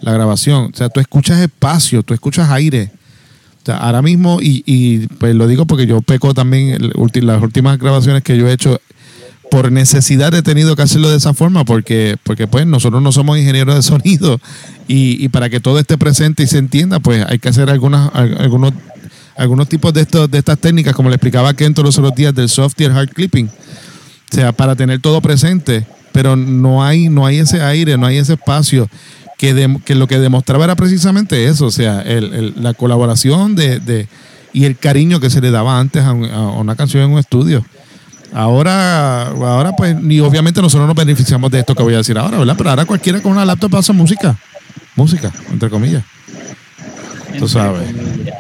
la 0.03 0.13
grabación, 0.13 0.71
o 0.75 0.77
sea, 0.77 0.89
tú 0.89 0.99
escuchas 1.01 1.39
espacio, 1.41 2.03
tú 2.03 2.13
escuchas 2.13 2.51
aire. 2.51 2.91
O 3.63 3.67
sea, 3.67 3.77
ahora 3.77 4.03
mismo, 4.03 4.39
y, 4.43 4.63
y 4.67 5.07
pues 5.07 5.35
lo 5.37 5.47
digo 5.47 5.65
porque 5.67 5.87
yo 5.87 6.03
peco 6.03 6.35
también, 6.35 6.77
las 7.23 7.41
últimas 7.43 7.79
grabaciones 7.79 8.23
que 8.25 8.37
yo 8.37 8.49
he 8.49 8.53
hecho, 8.53 8.81
por 9.55 9.71
necesidad 9.71 10.35
he 10.35 10.43
tenido 10.43 10.75
que 10.75 10.83
hacerlo 10.83 11.09
de 11.09 11.17
esa 11.17 11.33
forma, 11.33 11.65
porque, 11.65 12.17
porque 12.25 12.49
pues 12.49 12.67
nosotros 12.67 13.01
no 13.01 13.13
somos 13.13 13.39
ingenieros 13.39 13.77
de 13.77 13.83
sonido, 13.83 14.41
y, 14.89 15.29
para 15.29 15.49
que 15.49 15.61
todo 15.61 15.79
esté 15.79 15.97
presente 15.97 16.43
y 16.43 16.49
se 16.49 16.59
entienda, 16.59 16.99
pues 16.99 17.25
hay 17.29 17.39
que 17.39 17.51
hacer 17.51 17.71
algunas, 17.71 18.11
al- 18.15 18.37
algunos, 18.41 18.73
algunos 19.37 19.69
tipos 19.69 19.95
de, 19.95 20.01
estos, 20.01 20.29
de 20.29 20.39
estas 20.39 20.59
técnicas, 20.59 20.93
como 20.97 21.09
le 21.09 21.15
explicaba 21.15 21.55
Kento 21.55 21.85
los 21.85 21.97
otros 21.99 22.17
días, 22.17 22.35
del 22.35 22.49
soft 22.49 22.81
y 22.81 22.87
hard 22.87 23.11
clipping. 23.11 23.47
O 23.47 24.35
sea, 24.35 24.51
para 24.51 24.75
tener 24.75 24.99
todo 25.01 25.21
presente, 25.21 25.87
pero 26.11 26.35
no 26.35 26.83
hay, 26.83 27.09
no 27.09 27.25
hay 27.25 27.39
ese 27.39 27.63
aire, 27.63 27.97
no 27.97 28.07
hay 28.07 28.17
ese 28.17 28.33
espacio. 28.33 28.89
Que, 29.39 29.55
dem- 29.55 29.81
que 29.85 29.95
lo 29.95 30.09
que 30.09 30.19
demostraba 30.19 30.65
era 30.65 30.75
precisamente 30.75 31.45
eso, 31.47 31.67
o 31.67 31.71
sea, 31.71 32.01
el- 32.01 32.55
la 32.61 32.75
colaboración 32.75 33.55
de, 33.55 33.79
de- 33.79 34.09
y 34.53 34.65
el 34.65 34.77
cariño 34.77 35.21
que 35.21 35.31
se 35.31 35.41
le 35.41 35.53
daba 35.53 35.79
antes 35.79 36.03
a 36.03 36.13
una 36.13 36.75
canción 36.75 37.05
en 37.05 37.11
un 37.13 37.21
estudio. 37.21 37.65
Ahora, 38.35 39.29
ahora 39.29 39.73
pues, 39.77 39.95
ni 40.01 40.19
obviamente 40.21 40.61
nosotros 40.61 40.87
nos 40.89 40.97
beneficiamos 40.97 41.51
de 41.53 41.61
esto 41.61 41.75
que 41.75 41.83
voy 41.85 41.95
a 41.95 41.99
decir 41.99 42.19
ahora, 42.19 42.37
¿verdad? 42.39 42.55
Pero 42.59 42.71
ahora 42.71 42.85
cualquiera 42.85 43.21
con 43.23 43.33
una 43.33 43.45
laptop 43.45 43.77
hace 43.77 43.93
música. 43.93 44.37
Música, 44.97 45.33
entre 45.53 45.71
comillas. 45.71 46.03
Tú 47.39 47.49
sabes. 47.49 47.83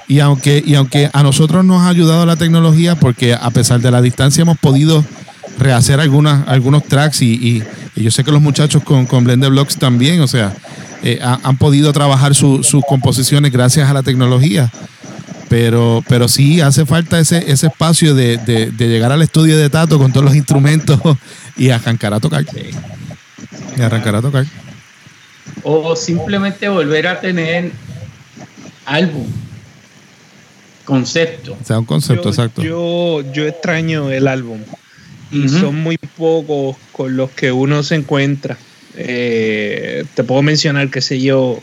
Y 0.08 0.20
aunque, 0.20 0.62
y 0.64 0.74
aunque 0.74 1.10
a 1.12 1.22
nosotros 1.22 1.64
nos 1.64 1.82
ha 1.82 1.88
ayudado 1.88 2.26
la 2.26 2.36
tecnología, 2.36 2.96
porque 2.96 3.34
a 3.34 3.50
pesar 3.50 3.80
de 3.80 3.90
la 3.90 4.02
distancia 4.02 4.42
hemos 4.42 4.58
podido 4.58 5.04
rehacer 5.58 6.00
algunas, 6.00 6.46
algunos 6.48 6.84
tracks 6.84 7.22
y, 7.22 7.32
y- 7.34 7.62
y 7.96 8.02
yo 8.02 8.10
sé 8.10 8.24
que 8.24 8.32
los 8.32 8.42
muchachos 8.42 8.82
con, 8.82 9.06
con 9.06 9.22
Blender 9.24 9.50
Blocks 9.50 9.76
también, 9.76 10.20
o 10.20 10.26
sea, 10.26 10.52
eh, 11.04 11.20
ha- 11.22 11.38
han 11.44 11.56
podido 11.56 11.92
trabajar 11.92 12.34
su- 12.34 12.64
sus 12.64 12.82
composiciones 12.88 13.52
gracias 13.52 13.88
a 13.88 13.94
la 13.94 14.02
tecnología. 14.02 14.72
Pero, 15.48 16.02
pero 16.08 16.26
sí 16.28 16.60
hace 16.60 16.86
falta 16.86 17.18
ese, 17.20 17.50
ese 17.50 17.66
espacio 17.66 18.14
de, 18.14 18.38
de- 18.38 18.70
de 18.70 18.88
llegar 18.88 19.12
al 19.12 19.22
estudio 19.22 19.56
de 19.58 19.68
Tato 19.70 19.98
con 19.98 20.10
todos 20.12 20.24
los 20.24 20.34
instrumentos 20.34 20.98
y 21.56 21.70
arrancar 21.70 22.14
a 22.14 22.20
tocar. 22.20 22.44
Y 23.76 23.80
arrancar 23.82 24.16
a 24.16 24.22
tocar. 24.22 24.46
O 25.62 25.94
simplemente 25.96 26.68
volver 26.68 27.06
a 27.06 27.20
tener 27.20 27.72
álbum, 28.86 29.26
concepto. 30.84 31.56
O 31.60 31.64
sea, 31.64 31.78
un 31.78 31.84
concepto, 31.84 32.24
yo, 32.24 32.30
exacto. 32.30 32.62
Yo, 32.62 33.32
yo 33.32 33.46
extraño 33.46 34.10
el 34.10 34.28
álbum 34.28 34.60
y 35.30 35.48
son 35.48 35.74
muy 35.76 35.96
pocos 35.98 36.76
con 36.92 37.16
los 37.16 37.30
que 37.30 37.50
uno 37.50 37.82
se 37.82 37.96
encuentra. 37.96 38.56
Eh, 38.96 40.04
te 40.14 40.22
puedo 40.22 40.42
mencionar, 40.42 40.90
qué 40.90 41.00
sé 41.00 41.20
yo, 41.20 41.60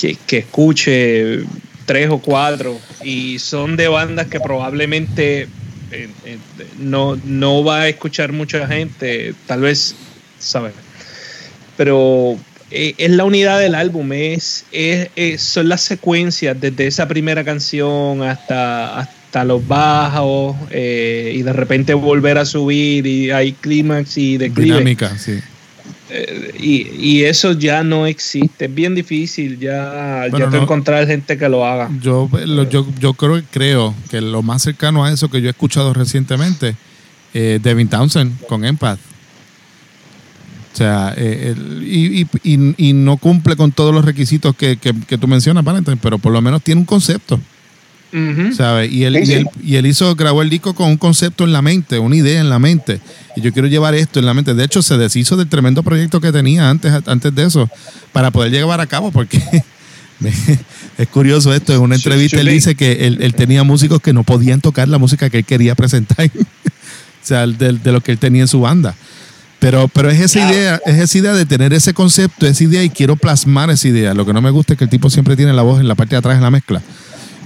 que, 0.00 0.16
que 0.26 0.38
escuche 0.38 1.44
tres 1.86 2.10
o 2.10 2.18
cuatro 2.18 2.78
y 3.02 3.38
son 3.38 3.76
de 3.76 3.88
bandas 3.88 4.26
que 4.26 4.40
probablemente 4.40 5.42
eh, 5.92 6.08
eh, 6.24 6.38
no, 6.78 7.16
no 7.24 7.64
va 7.64 7.82
a 7.82 7.88
escuchar 7.88 8.32
mucha 8.32 8.66
gente, 8.66 9.34
tal 9.46 9.60
vez, 9.62 9.94
¿sabes? 10.38 10.72
Pero 11.76 12.36
eh, 12.70 12.94
es 12.98 13.10
la 13.10 13.24
unidad 13.24 13.60
del 13.60 13.74
álbum, 13.74 14.12
es, 14.12 14.64
es- 14.72 15.08
es- 15.16 15.42
son 15.42 15.68
las 15.68 15.82
secuencias 15.82 16.60
desde 16.60 16.86
esa 16.86 17.06
primera 17.06 17.44
canción 17.44 18.22
hasta, 18.22 18.98
hasta 18.98 19.44
los 19.44 19.66
bajos 19.66 20.56
y 20.72 21.42
de 21.42 21.52
repente 21.52 21.94
volver 21.94 22.38
a 22.38 22.44
subir 22.44 23.06
y 23.06 23.30
hay 23.30 23.52
clímax 23.52 24.16
y 24.18 24.38
declive. 24.38 24.78
Dinámica, 24.78 25.16
sí. 25.18 25.38
Eh, 26.18 26.54
y, 26.58 26.88
y 26.98 27.24
eso 27.24 27.52
ya 27.52 27.82
no 27.82 28.06
existe, 28.06 28.64
es 28.66 28.74
bien 28.74 28.94
difícil 28.94 29.58
ya, 29.58 30.26
Bueno, 30.30 30.50
ya 30.50 30.56
no. 30.56 30.62
encontrar 30.62 31.06
gente 31.06 31.36
que 31.36 31.48
lo 31.48 31.64
haga. 31.66 31.90
Yo, 32.00 32.28
lo- 32.46 32.68
yo, 32.68 32.86
yo 32.98 33.12
creo, 33.14 33.42
creo 33.50 33.94
que 34.10 34.20
lo 34.20 34.42
más 34.42 34.62
cercano 34.62 35.04
a 35.04 35.12
eso 35.12 35.28
que 35.28 35.40
yo 35.40 35.48
he 35.48 35.50
escuchado 35.50 35.92
recientemente, 35.92 36.74
eh, 37.34 37.58
Devin 37.62 37.88
Townsend 37.88 38.40
con 38.46 38.64
Empath. 38.64 38.98
O 40.72 40.76
sea, 40.76 41.14
eh, 41.16 41.54
el- 41.56 41.82
y, 41.86 42.22
y- 42.22 42.26
y- 42.54 42.74
y 42.88 42.92
no 42.92 43.16
cumple 43.16 43.56
con 43.56 43.72
todos 43.72 43.94
los 43.94 44.04
requisitos 44.04 44.54
que, 44.56 44.76
que- 44.76 44.92
que 45.06 45.16
tú 45.18 45.26
mencionas, 45.26 45.64
Valentine, 45.64 45.96
pero 46.00 46.18
por 46.18 46.32
lo 46.32 46.40
menos 46.42 46.62
tiene 46.62 46.80
un 46.80 46.86
concepto, 46.86 47.40
Y 48.12 49.02
él, 49.04 49.14
Sí, 49.16 49.22
y, 49.22 49.26
sí. 49.26 49.32
él, 49.34 49.46
y 49.62 49.76
él 49.76 49.86
hizo, 49.86 50.14
grabó 50.14 50.42
el 50.42 50.50
disco 50.50 50.74
con 50.74 50.88
un 50.88 50.96
concepto 50.96 51.44
en 51.44 51.52
la 51.52 51.62
mente, 51.62 51.98
una 51.98 52.16
idea 52.16 52.40
en 52.40 52.48
la 52.48 52.58
mente. 52.58 53.00
Y 53.36 53.40
yo 53.40 53.52
quiero 53.52 53.68
llevar 53.68 53.94
esto 53.94 54.18
en 54.18 54.26
la 54.26 54.34
mente. 54.34 54.54
De 54.54 54.64
hecho, 54.64 54.82
se 54.82 54.96
deshizo 54.96 55.36
del 55.36 55.48
tremendo 55.48 55.82
proyecto 55.82 56.20
que 56.20 56.32
tenía 56.32 56.70
antes, 56.70 56.92
antes 57.06 57.34
de 57.34 57.44
eso, 57.44 57.68
para 58.12 58.30
poder 58.30 58.52
llevar 58.52 58.80
a 58.80 58.86
cabo, 58.86 59.10
porque 59.10 59.42
es 60.98 61.08
curioso 61.08 61.52
esto. 61.52 61.74
En 61.74 61.80
una 61.80 61.96
entrevista 61.96 62.40
él 62.40 62.48
dice 62.48 62.74
que 62.74 63.06
él, 63.06 63.18
él 63.20 63.34
tenía 63.34 63.62
músicos 63.64 64.00
que 64.00 64.12
no 64.12 64.24
podían 64.24 64.60
tocar 64.60 64.88
la 64.88 64.98
música 64.98 65.28
que 65.28 65.38
él 65.38 65.44
quería 65.44 65.74
presentar. 65.74 66.30
o 66.36 67.26
sea, 67.26 67.46
de, 67.46 67.72
de 67.72 67.92
lo 67.92 68.00
que 68.00 68.12
él 68.12 68.18
tenía 68.18 68.42
en 68.42 68.48
su 68.48 68.60
banda. 68.60 68.94
Pero, 69.58 69.88
pero 69.88 70.10
es 70.10 70.20
esa 70.20 70.50
idea, 70.50 70.80
es 70.84 70.98
esa 70.98 71.18
idea 71.18 71.32
de 71.32 71.46
tener 71.46 71.72
ese 71.72 71.94
concepto, 71.94 72.46
esa 72.46 72.62
idea, 72.62 72.84
y 72.84 72.90
quiero 72.90 73.16
plasmar 73.16 73.70
esa 73.70 73.88
idea. 73.88 74.12
Lo 74.14 74.26
que 74.26 74.32
no 74.32 74.42
me 74.42 74.50
gusta 74.50 74.74
es 74.74 74.78
que 74.78 74.84
el 74.84 74.90
tipo 74.90 75.08
siempre 75.08 75.34
tiene 75.34 75.52
la 75.54 75.62
voz 75.62 75.80
en 75.80 75.88
la 75.88 75.94
parte 75.94 76.14
de 76.14 76.18
atrás 76.18 76.36
en 76.36 76.42
la 76.42 76.50
mezcla. 76.50 76.82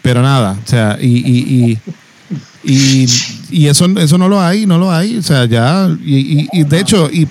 Pero 0.03 0.23
nada, 0.23 0.57
o 0.65 0.69
sea, 0.69 0.99
y, 1.01 1.07
y, 1.19 1.79
y, 2.65 3.07
y, 3.51 3.67
eso, 3.67 3.87
eso 3.99 4.19
no 4.19 4.29
lo 4.29 4.41
hay, 4.41 4.67
no 4.67 4.79
lo 4.79 4.91
hay. 4.93 5.17
O 5.19 5.23
sea, 5.23 5.45
ya, 5.47 5.89
y, 6.05 6.41
y, 6.43 6.49
y 6.53 6.65
de 6.65 6.81
hecho, 6.81 7.11
y 7.13 7.27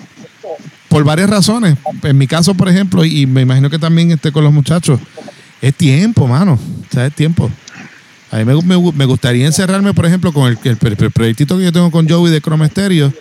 por 0.88 1.04
varias 1.04 1.30
razones. 1.30 1.78
En 2.04 2.18
mi 2.18 2.28
caso, 2.28 2.54
por 2.54 2.70
ejemplo, 2.70 3.06
y 3.06 3.26
me 3.26 3.42
imagino 3.42 3.70
que 3.70 3.80
también 3.80 4.12
esté 4.12 4.32
con 4.32 4.44
los 4.44 4.54
muchachos, 4.54 5.00
es 5.62 5.74
tiempo, 5.76 6.28
mano. 6.28 6.54
O 6.54 6.94
sea, 6.94 7.06
es 7.06 7.14
tiempo. 7.14 7.50
A 8.32 8.38
mí 8.38 8.46
me, 8.46 8.56
me- 8.62 8.92
me 8.92 9.06
gustaría 9.06 9.46
encerrarme, 9.46 9.94
por 9.94 10.06
ejemplo, 10.06 10.32
con 10.32 10.48
el, 10.52 10.58
el, 10.64 10.78
el 11.00 11.12
proyectito 11.12 11.58
que 11.58 11.64
yo 11.64 11.72
tengo 11.72 11.90
con 11.92 12.08
Joey 12.08 12.32
de 12.32 12.42
Chroma 12.42 12.68
Stereo, 12.68 13.12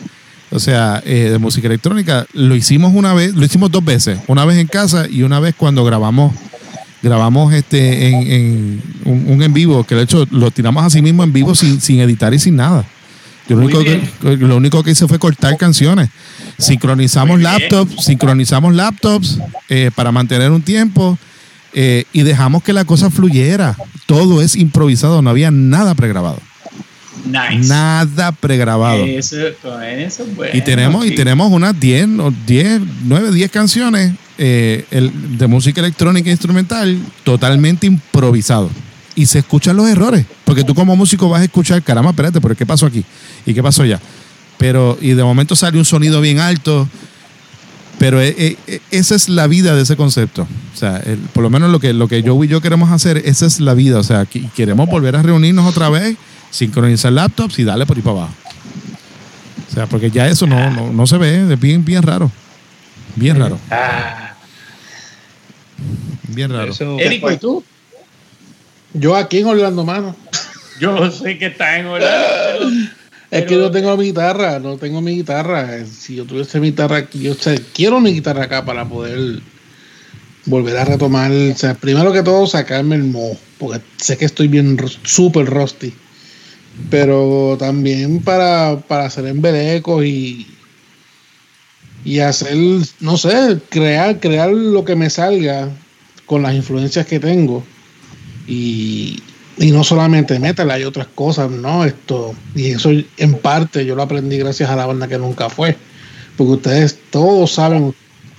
o 0.50 0.58
sea, 0.58 1.02
eh, 1.04 1.28
de 1.30 1.38
música 1.38 1.66
electrónica. 1.66 2.26
Lo 2.34 2.54
hicimos 2.54 2.92
una 2.94 3.14
vez, 3.14 3.34
lo 3.34 3.44
hicimos 3.44 3.70
dos 3.70 3.84
veces. 3.84 4.18
Una 4.26 4.44
vez 4.44 4.58
en 4.58 4.66
casa 4.66 5.06
y 5.08 5.22
una 5.22 5.40
vez 5.40 5.54
cuando 5.56 5.84
grabamos 5.84 6.34
grabamos 7.02 7.52
este 7.52 8.08
en, 8.08 8.32
en 8.32 8.82
un, 9.04 9.24
un 9.28 9.42
en 9.42 9.52
vivo, 9.52 9.84
que 9.84 9.94
de 9.94 10.02
hecho 10.02 10.26
lo 10.30 10.50
tiramos 10.50 10.84
así 10.84 11.02
mismo 11.02 11.22
en 11.24 11.32
vivo 11.32 11.54
sin, 11.54 11.80
sin 11.80 12.00
editar 12.00 12.32
y 12.34 12.38
sin 12.38 12.56
nada. 12.56 12.84
Yo 13.48 13.56
lo, 13.56 13.62
único 13.62 13.82
que, 13.82 14.00
lo 14.36 14.56
único 14.56 14.82
que 14.82 14.90
hice 14.90 15.08
fue 15.08 15.18
cortar 15.18 15.56
canciones. 15.56 16.10
Sincronizamos 16.58 17.40
laptops, 17.40 18.04
sincronizamos 18.04 18.74
laptops 18.74 19.38
eh, 19.70 19.90
para 19.94 20.12
mantener 20.12 20.50
un 20.50 20.60
tiempo 20.60 21.18
eh, 21.72 22.04
y 22.12 22.22
dejamos 22.22 22.62
que 22.62 22.74
la 22.74 22.84
cosa 22.84 23.10
fluyera. 23.10 23.74
Todo 24.04 24.42
es 24.42 24.54
improvisado, 24.54 25.22
no 25.22 25.30
había 25.30 25.50
nada 25.50 25.94
pregrabado. 25.94 26.40
Nice. 27.24 27.68
Nada 27.68 28.32
pregrabado. 28.32 29.04
Eso, 29.04 29.36
eso, 29.38 30.26
bueno, 30.36 30.52
Y 30.54 30.60
tenemos, 30.60 31.06
y 31.06 31.14
tenemos 31.14 31.50
unas 31.50 31.78
10, 31.78 32.08
o 32.18 32.32
10, 32.46 32.82
9, 33.04 33.32
10 33.32 33.50
canciones 33.50 34.12
eh, 34.38 34.84
el- 34.90 35.36
de 35.38 35.46
música 35.46 35.80
electrónica 35.80 36.28
e 36.28 36.32
instrumental 36.32 36.98
totalmente 37.24 37.86
improvisado. 37.86 38.70
Y 39.14 39.26
se 39.26 39.40
escuchan 39.40 39.76
los 39.76 39.88
errores. 39.88 40.24
Porque 40.44 40.62
tú 40.64 40.74
como 40.74 40.94
músico 40.96 41.28
vas 41.28 41.40
a 41.40 41.44
escuchar, 41.44 41.82
caramba, 41.82 42.10
espérate, 42.10 42.40
pero 42.40 42.54
¿qué 42.54 42.64
pasó 42.64 42.86
aquí? 42.86 43.04
¿Y 43.44 43.52
qué 43.52 43.62
pasó 43.62 43.82
allá? 43.82 44.00
Pero, 44.58 44.96
y 45.00 45.10
de 45.10 45.22
momento 45.24 45.56
sale 45.56 45.76
un 45.78 45.84
sonido 45.84 46.20
bien 46.20 46.38
alto. 46.38 46.88
Pero 47.98 48.20
eh, 48.20 48.32
eh, 48.38 48.56
eh, 48.68 48.80
esa 48.92 49.16
es 49.16 49.28
la 49.28 49.48
vida 49.48 49.74
de 49.74 49.82
ese 49.82 49.96
concepto. 49.96 50.46
O 50.72 50.76
sea, 50.76 51.02
por 51.32 51.42
lo 51.42 51.50
menos 51.50 51.70
lo 51.72 51.80
que, 51.80 51.92
lo 51.92 52.06
que 52.06 52.22
yo 52.22 52.42
y 52.44 52.46
yo 52.48 52.60
queremos 52.60 52.92
hacer, 52.92 53.20
esa 53.24 53.44
es 53.46 53.58
la 53.58 53.74
vida. 53.74 53.98
O 53.98 54.04
sea, 54.04 54.24
que- 54.24 54.48
queremos 54.54 54.88
volver 54.88 55.16
a 55.16 55.22
reunirnos 55.22 55.66
otra 55.66 55.88
vez, 55.88 56.16
sincronizar 56.52 57.10
laptops 57.12 57.58
y 57.58 57.64
darle 57.64 57.86
por 57.86 57.96
ahí 57.96 58.02
para 58.04 58.18
abajo. 58.18 58.34
O 59.68 59.74
sea, 59.74 59.86
porque 59.86 60.10
ya 60.12 60.28
eso 60.28 60.46
no, 60.46 60.70
no, 60.70 60.92
no 60.92 61.06
se 61.08 61.18
ve, 61.18 61.52
es 61.52 61.60
bien, 61.60 61.84
bien 61.84 62.02
raro. 62.02 62.30
Bien 63.16 63.36
raro, 63.38 63.58
Ah, 63.70 64.27
bien 66.38 66.52
raro. 66.52 66.70
Eso- 66.70 66.96
Érico, 67.00 67.32
¿y 67.32 67.36
tú? 67.36 67.64
Yo 68.94 69.16
aquí 69.16 69.38
en 69.38 69.46
Orlando, 69.48 69.84
mano. 69.84 70.14
Yo 70.80 71.10
sé 71.10 71.36
que 71.36 71.46
estás 71.46 71.80
en 71.80 71.86
Orlando. 71.86 72.70
Es 73.30 73.44
que 73.44 73.56
yo 73.56 73.70
tengo 73.70 73.94
mi 73.98 74.04
guitarra, 74.06 74.58
no 74.58 74.78
tengo 74.78 75.02
mi 75.02 75.16
guitarra. 75.16 75.84
Si 75.84 76.14
yo 76.14 76.24
tuviese 76.24 76.60
mi 76.60 76.68
guitarra 76.68 76.96
aquí, 76.96 77.20
yo 77.20 77.32
o 77.32 77.34
sea, 77.34 77.54
quiero 77.74 78.00
mi 78.00 78.14
guitarra 78.14 78.44
acá 78.44 78.64
para 78.64 78.88
poder 78.88 79.40
volver 80.46 80.78
a 80.78 80.86
retomar. 80.86 81.30
O 81.30 81.54
sea, 81.54 81.74
primero 81.74 82.10
que 82.10 82.22
todo, 82.22 82.46
sacarme 82.46 82.94
el 82.94 83.04
mo, 83.04 83.36
porque 83.58 83.82
sé 83.98 84.16
que 84.16 84.24
estoy 84.24 84.48
bien 84.48 84.78
súper 85.02 85.44
rusty. 85.44 85.92
Pero 86.88 87.56
también 87.58 88.22
para, 88.22 88.78
para 88.88 89.04
hacer 89.04 89.26
embelecos 89.26 90.02
y, 90.06 90.46
y 92.06 92.20
hacer, 92.20 92.56
no 93.00 93.18
sé, 93.18 93.58
crear, 93.68 94.20
crear 94.20 94.50
lo 94.50 94.86
que 94.86 94.96
me 94.96 95.10
salga 95.10 95.68
con 96.28 96.42
las 96.42 96.54
influencias 96.54 97.06
que 97.06 97.18
tengo. 97.18 97.64
Y, 98.46 99.20
y 99.58 99.72
no 99.72 99.82
solamente 99.82 100.38
metal, 100.38 100.70
hay 100.70 100.84
otras 100.84 101.08
cosas, 101.08 101.50
¿no? 101.50 101.84
Esto, 101.84 102.34
y 102.54 102.66
eso 102.68 102.90
en 103.16 103.34
parte 103.38 103.84
yo 103.84 103.96
lo 103.96 104.02
aprendí 104.02 104.38
gracias 104.38 104.70
a 104.70 104.76
la 104.76 104.86
banda 104.86 105.08
que 105.08 105.18
nunca 105.18 105.50
fue. 105.50 105.76
Porque 106.36 106.52
ustedes 106.52 106.98
todos 107.10 107.50
saben 107.52 107.92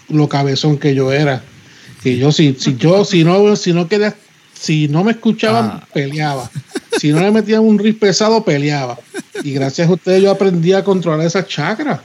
lo 0.08 0.30
cabezón 0.30 0.78
que 0.78 0.96
yo 0.96 1.12
era. 1.12 1.44
Que 2.02 2.18
yo 2.18 2.32
si, 2.32 2.56
si 2.58 2.78
yo, 2.78 3.04
si 3.04 3.26
no, 3.26 3.56
si 3.58 3.74
no 3.74 3.90
quería, 3.90 4.16
si 4.54 4.88
no 4.88 5.04
me 5.04 5.12
escuchaban, 5.12 5.66
Ah. 5.74 5.88
peleaba. 5.94 6.50
Si 7.00 7.12
no 7.12 7.20
le 7.20 7.32
metían 7.32 7.62
un 7.62 7.78
riff 7.78 8.00
pesado, 8.00 8.44
peleaba. 8.44 8.98
Y 9.44 9.52
gracias 9.52 9.90
a 9.90 9.92
ustedes 9.92 10.24
yo 10.24 10.32
aprendí 10.32 10.74
a 10.74 10.84
controlar 10.84 11.26
esas 11.26 11.48
chakras. 11.48 12.00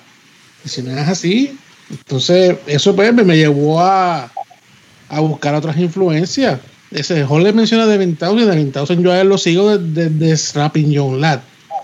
Y 0.64 0.68
si 0.68 0.82
no 0.82 0.90
es 0.90 1.08
así, 1.08 1.56
entonces 1.90 2.56
eso 2.66 2.94
pues, 2.96 3.12
me, 3.14 3.22
me 3.22 3.36
llevó 3.36 3.80
a, 3.80 4.30
a 5.08 5.20
buscar 5.20 5.54
otras 5.54 5.76
influencias. 5.78 6.60
Ese 6.90 7.24
Jorge 7.24 7.52
menciona 7.52 7.86
de 7.86 7.98
Ventausen, 7.98 8.48
de 8.48 8.56
Ventausen 8.56 9.02
yo 9.02 9.12
a 9.12 9.20
él 9.20 9.28
lo 9.28 9.38
sigo 9.38 9.76
desde 9.76 10.10
de, 10.10 10.36
Strapping 10.36 10.90
Young 10.90 11.20
Lad. 11.20 11.40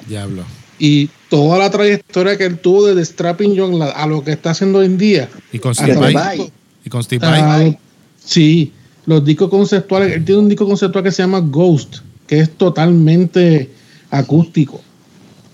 Diablo. 0.07 0.45
Y 0.79 1.11
toda 1.29 1.59
la 1.59 1.71
trayectoria 1.71 2.39
que 2.39 2.45
él 2.45 2.59
tuvo 2.59 2.87
desde 2.87 3.05
Strapping 3.05 3.55
Young 3.55 3.75
Lad 3.75 3.93
a 3.95 4.07
lo 4.07 4.23
que 4.23 4.33
está 4.33 4.51
haciendo 4.51 4.79
hoy 4.79 4.87
en 4.87 4.99
día. 4.99 5.29
Y 5.53 5.59
con 5.59 5.75
Steve 5.75 6.13
Vai. 6.13 6.53
Y 6.85 6.89
con 6.89 7.03
Steve 7.03 7.27
Vai. 7.27 7.79
sí, 8.25 8.73
los 9.07 9.25
discos 9.25 9.51
conceptuales. 9.51 10.13
Él 10.13 10.25
tiene 10.25 10.41
un 10.43 10.49
disco 10.49 10.67
conceptual 10.67 11.05
que 11.05 11.13
se 11.13 11.23
llama 11.23 11.41
Ghost, 11.41 11.99
que 12.27 12.41
es 12.41 12.51
totalmente 12.57 13.71
acústico. 14.11 14.81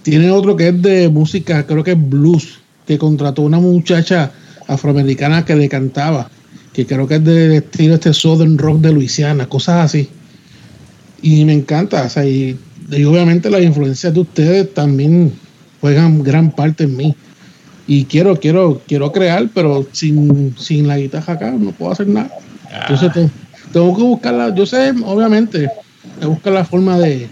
tiene 0.02 0.30
otro 0.30 0.56
que 0.56 0.68
es 0.68 0.82
de 0.82 1.08
música, 1.08 1.66
creo 1.66 1.82
que 1.82 1.92
es 1.92 2.08
blues, 2.08 2.58
que 2.86 2.98
contrató 2.98 3.42
una 3.42 3.58
muchacha 3.58 4.32
afroamericana 4.68 5.44
que 5.44 5.56
le 5.56 5.68
cantaba, 5.68 6.30
que 6.76 6.84
creo 6.86 7.08
que 7.08 7.14
es 7.14 7.24
de 7.24 7.56
estilo 7.56 7.94
este 7.94 8.12
Southern 8.12 8.58
Rock 8.58 8.82
de 8.82 8.92
Luisiana, 8.92 9.46
cosas 9.46 9.86
así. 9.86 10.10
Y 11.22 11.42
me 11.46 11.54
encanta, 11.54 12.02
o 12.04 12.08
sea, 12.10 12.26
y, 12.26 12.54
y 12.90 13.04
obviamente 13.04 13.48
las 13.48 13.62
influencias 13.62 14.12
de 14.12 14.20
ustedes 14.20 14.74
también 14.74 15.32
juegan 15.80 16.22
gran 16.22 16.50
parte 16.50 16.84
en 16.84 16.94
mí. 16.98 17.14
Y 17.86 18.04
quiero, 18.04 18.36
quiero, 18.36 18.82
quiero 18.86 19.10
crear, 19.10 19.48
pero 19.54 19.86
sin, 19.92 20.54
sin 20.58 20.86
la 20.86 20.98
guitarra 20.98 21.32
acá 21.32 21.50
no 21.50 21.70
puedo 21.72 21.92
hacer 21.92 22.08
nada. 22.08 22.30
Entonces 22.82 23.10
te- 23.14 23.30
tengo 23.72 23.96
que 23.96 24.02
buscarla, 24.02 24.54
yo 24.54 24.66
sé, 24.66 24.92
obviamente, 25.02 25.70
buscar 26.26 26.52
la 26.52 26.64
forma 26.66 26.98
de, 26.98 27.26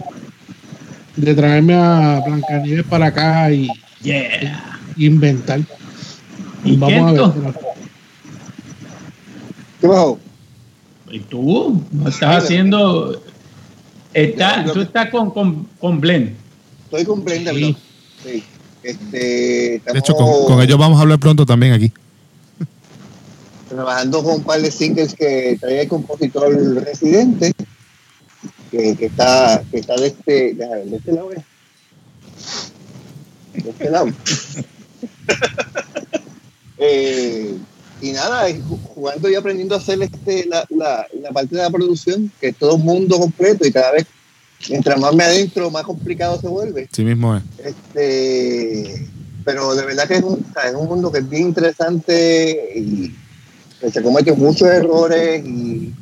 de 1.16 1.34
traerme 1.34 1.74
a 1.74 2.22
Blancanieves 2.26 2.86
para 2.86 3.06
acá 3.08 3.52
y, 3.52 3.68
Yeah. 4.02 4.62
inventar. 4.96 5.60
¿Y 6.64 6.76
Vamos 6.76 7.08
a 7.08 7.12
ver. 7.12 7.54
¿Qué? 9.85 11.17
¿Y 11.17 11.21
tú? 11.21 11.81
¿No 11.93 12.09
estás 12.09 12.45
haciendo...? 12.45 13.21
Está, 14.14 14.64
tú 14.73 14.81
estás 14.81 15.11
con, 15.11 15.31
con, 15.31 15.69
con 15.81 16.00
Blend. 16.00 16.35
Estoy 16.85 17.05
con 17.05 17.25
Blender, 17.25 17.55
Sí. 17.55 18.45
Este, 18.83 19.83
De 19.85 19.99
hecho, 19.99 20.14
con, 20.14 20.45
con 20.47 20.62
ellos 20.62 20.79
vamos 20.79 20.99
a 20.99 21.03
hablar 21.03 21.19
pronto 21.19 21.45
también 21.45 21.73
aquí. 21.73 21.93
trabajando 23.69 24.23
con 24.23 24.35
un 24.37 24.45
par 24.45 24.61
de 24.61 24.71
singles 24.71 25.14
que 25.14 25.57
trae 25.61 25.83
el 25.83 25.88
compositor 25.88 26.55
residente, 26.85 27.53
que, 28.71 28.95
que 28.95 29.07
está, 29.07 29.62
que 29.71 29.79
está 29.79 29.97
de 29.97 30.07
este, 30.09 30.55
ver, 30.55 30.85
de 30.85 30.97
este 30.97 31.12
lado, 31.12 31.33
¿eh? 31.33 31.45
de 33.55 33.71
este 33.71 33.91
lado. 33.91 34.07
Eh, 36.76 37.57
y 38.04 38.12
nada, 38.12 38.46
jugando 38.94 39.28
y 39.28 39.34
aprendiendo 39.34 39.75
a 39.75 39.78
hacer 39.78 40.02
este, 40.02 40.46
la, 40.46 40.64
la, 40.70 41.06
la 41.23 41.30
parte 41.30 41.56
de 41.56 41.62
la 41.62 41.70
producción, 41.70 42.30
que 42.40 42.49
es 42.49 42.56
todo 42.56 42.75
un 42.75 42.82
mundo 42.84 43.18
completo 43.18 43.66
y 43.66 43.73
cada 43.73 43.92
vez, 43.92 44.06
mientras 44.68 44.99
más 45.00 45.14
me 45.14 45.25
adentro, 45.25 45.70
más 45.70 45.84
complicado 45.84 46.40
se 46.40 46.49
vuelve. 46.49 46.88
Sí 46.92 47.04
mismo 47.04 47.37
es. 47.37 47.42
Este, 47.64 49.06
pero 49.44 49.75
de 49.75 49.84
verdad 49.87 50.08
que 50.08 50.14
es 50.16 50.23
un, 50.23 50.44
es 50.66 50.75
un 50.75 50.87
mundo 50.88 51.11
que 51.12 51.18
es 51.18 51.28
bien 51.28 51.49
interesante 51.49 52.73
y 52.76 53.14
que 53.80 53.90
se 53.90 54.02
cometen 54.02 54.38
muchos 54.38 54.68
errores 54.68 55.44
y, 55.44 55.92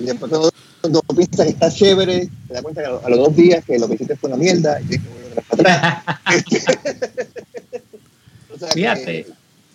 y 0.00 0.04
después 0.04 0.30
cuando, 0.30 0.50
cuando 0.80 1.00
piensas 1.14 1.46
que 1.46 1.52
está 1.52 1.70
chévere, 1.70 2.28
te 2.48 2.54
das 2.54 2.62
cuenta 2.62 2.80
que 2.82 2.86
a, 2.86 2.90
lo- 2.90 3.04
a 3.04 3.10
los 3.10 3.18
dos 3.18 3.36
días 3.36 3.64
que 3.64 3.78
lo 3.78 3.86
que 3.88 3.94
hiciste 3.94 4.16
fue 4.16 4.28
una 4.30 4.38
mierda 4.38 4.80
y 4.80 4.84
tienes 4.86 5.06
que 5.06 5.12
volver 5.12 5.44
para 5.44 6.02
atrás. 6.04 6.34
O 8.54 8.58
sea 8.58 8.68
que- 8.68 8.74
Fíjate, 8.74 9.26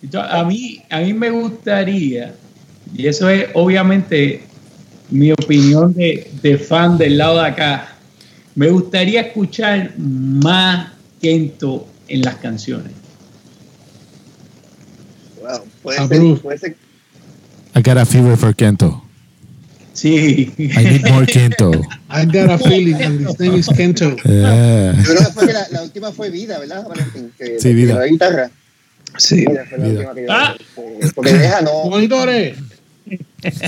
yo- 0.02 0.22
a, 0.22 0.44
mí, 0.44 0.82
a 0.90 1.00
mí 1.00 1.12
me 1.12 1.30
gustaría, 1.30 2.34
y 2.94 3.06
eso 3.06 3.28
es 3.28 3.46
obviamente 3.54 4.42
mi 5.10 5.32
opinión 5.32 5.92
de, 5.94 6.30
de 6.42 6.58
fan 6.58 6.96
del 6.98 7.18
lado 7.18 7.40
de 7.40 7.48
acá, 7.48 7.96
me 8.54 8.68
gustaría 8.68 9.20
escuchar 9.22 9.92
más 9.98 10.88
Kento 11.20 11.86
en 12.08 12.22
las 12.22 12.36
canciones. 12.36 12.92
wow, 15.40 15.60
puede, 15.82 15.98
Approve. 15.98 16.32
ser, 16.34 16.42
puede 16.42 16.58
ser 16.58 16.76
I 17.74 17.82
got 17.82 17.96
a 17.98 18.04
fever 18.04 18.36
for 18.36 18.54
Kento. 18.54 19.02
Sí. 19.92 20.52
I 20.58 20.84
need 20.84 21.08
more 21.10 21.26
Kento. 21.26 21.70
I 22.10 22.24
got 22.24 22.50
a 22.50 22.58
feeling 22.58 22.94
and 23.00 23.20
his 23.28 23.38
name 23.38 23.54
is 23.58 23.68
Kento. 23.68 24.16
Yeah. 24.24 24.92
yo 24.96 25.02
creo 25.04 25.18
que 25.26 25.32
fue 25.32 25.46
que 25.46 25.52
la, 25.52 25.68
la 25.70 25.82
última 25.82 26.10
fue 26.12 26.30
Vida, 26.30 26.58
¿verdad? 26.58 26.84
Valentín? 26.88 27.32
Que, 27.38 27.60
Sí, 27.60 27.72
Vida. 27.74 27.94
La 27.94 28.06
guitarra. 28.06 28.50
Sí. 29.18 29.36
Vida 29.46 29.64
fue 29.68 29.78
la 29.78 29.84
Vida. 29.86 29.98
última 30.00 30.14
que 30.14 30.22
yo- 30.22 30.32
Ah. 30.32 30.54
porque 31.14 31.32
deja 31.34 31.60
no. 31.62 31.84
Monitores, 31.90 32.56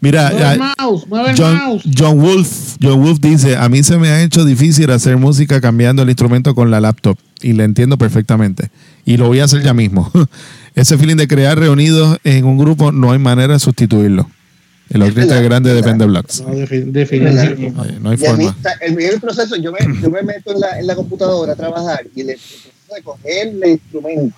Mira, 0.00 0.30
mueve 0.30 0.40
ya- 0.40 0.52
el 0.54 0.58
mouse, 0.58 1.06
mueve 1.06 1.30
el 1.30 1.36
John, 1.36 1.54
mouse. 1.56 1.82
John 1.96 2.18
Wolf, 2.20 2.76
John 2.82 3.00
Wolf 3.02 3.20
dice, 3.20 3.56
a 3.56 3.68
mí 3.68 3.84
se 3.84 3.98
me 3.98 4.08
ha 4.08 4.20
hecho 4.22 4.44
difícil 4.44 4.90
hacer 4.90 5.16
música 5.16 5.60
cambiando 5.60 6.02
el 6.02 6.08
instrumento 6.08 6.54
con 6.56 6.70
la 6.72 6.80
laptop 6.80 7.16
y 7.40 7.52
le 7.52 7.62
entiendo 7.64 7.96
perfectamente 7.98 8.70
y 9.04 9.16
lo 9.16 9.28
voy 9.28 9.38
a 9.38 9.44
hacer 9.44 9.62
ya 9.62 9.74
mismo. 9.74 10.10
Ese 10.74 10.98
feeling 10.98 11.16
de 11.16 11.28
crear 11.28 11.56
reunidos 11.58 12.18
en 12.24 12.44
un 12.46 12.58
grupo 12.58 12.90
no 12.90 13.12
hay 13.12 13.18
manera 13.20 13.52
de 13.52 13.60
sustituirlo. 13.60 14.28
El 14.90 15.02
orquesta 15.02 15.40
grande 15.40 15.78
es 15.78 15.84
de 15.84 16.06
Blocks. 16.06 16.42
No, 16.42 16.52
definitivamente. 16.54 17.72
Hay 17.78 18.16
Y 18.20 18.26
a 18.26 18.34
mí, 18.34 18.44
forma. 18.44 18.56
el 18.80 18.94
primer 18.94 19.20
proceso, 19.20 19.56
yo 19.56 19.70
me, 19.72 19.78
yo 20.02 20.10
me 20.10 20.22
meto 20.22 20.52
en 20.52 20.60
la, 20.60 20.78
en 20.80 20.86
la 20.86 20.94
computadora 20.96 21.52
a 21.52 21.56
trabajar 21.56 22.00
y 22.14 22.22
el, 22.22 22.30
el 22.30 22.38
proceso 22.92 22.94
de 22.94 23.02
coger 23.02 23.48
el 23.48 23.70
instrumento, 23.70 24.36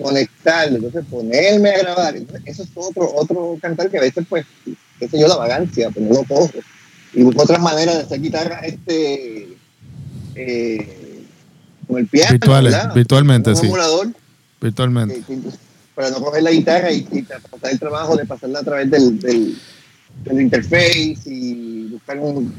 conectarlo, 0.00 0.76
entonces 0.76 1.04
ponerme 1.10 1.70
a 1.70 1.78
grabar, 1.78 2.16
entonces 2.16 2.42
eso 2.46 2.62
es 2.62 2.68
otro, 2.74 3.12
otro 3.14 3.58
cantar 3.60 3.90
que 3.90 3.98
a 3.98 4.02
veces, 4.02 4.24
pues, 4.28 4.46
qué 4.98 5.08
sé 5.08 5.18
yo, 5.18 5.26
la 5.28 5.36
vagancia, 5.36 5.90
pues 5.90 6.06
no 6.06 6.14
lo 6.14 6.24
cojo. 6.24 6.50
Y 7.14 7.22
busco 7.22 7.42
otras 7.42 7.60
maneras 7.60 7.96
de 7.96 8.02
hacer 8.02 8.20
guitarra 8.20 8.60
este, 8.60 9.56
eh, 10.34 11.24
con 11.86 11.98
el 11.98 12.06
piano, 12.06 12.32
Virtuales, 12.32 12.72
¿verdad? 12.72 12.94
virtualmente, 12.94 13.54
sí. 13.56 13.66
Virtualmente. 14.60 15.14
que- 15.26 15.40
que- 15.40 15.50
para 15.94 16.10
no 16.10 16.20
coger 16.20 16.44
la 16.44 16.52
guitarra 16.52 16.92
y, 16.92 17.08
y 17.10 17.26
el 17.68 17.78
trabajo 17.80 18.16
de 18.16 18.24
pasarla 18.24 18.60
a 18.60 18.62
través 18.62 18.88
del, 18.88 19.18
del, 19.18 19.58
del 20.22 20.40
interface 20.42 21.16
y 21.26 21.88
buscar 21.90 22.18
un, 22.20 22.54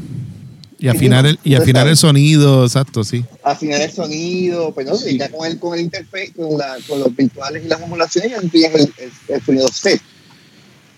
Y 0.80 0.88
afinar 0.88 1.26
el, 1.26 1.38
y 1.44 1.56
afinar 1.56 1.88
el 1.88 1.98
sonido, 1.98 2.64
exacto, 2.64 3.04
sí. 3.04 3.26
afinar 3.44 3.82
el 3.82 3.92
sonido, 3.92 4.74
pues 4.74 4.88
no, 4.88 4.96
y 5.08 5.18
ya 5.18 5.30
con 5.30 5.46
el, 5.46 5.60
con 5.60 5.78
el 5.78 5.82
interface, 5.84 6.32
con, 6.34 6.58
la, 6.58 6.78
con 6.88 7.02
los 7.02 7.14
virtuales 7.14 7.66
y 7.66 7.68
las 7.68 7.82
emulaciones, 7.82 8.32
ya 8.32 8.40
tienes 8.50 8.76
el, 8.76 8.94
el, 8.98 9.12
el 9.36 9.42
sonido 9.42 9.68
set. 9.68 10.02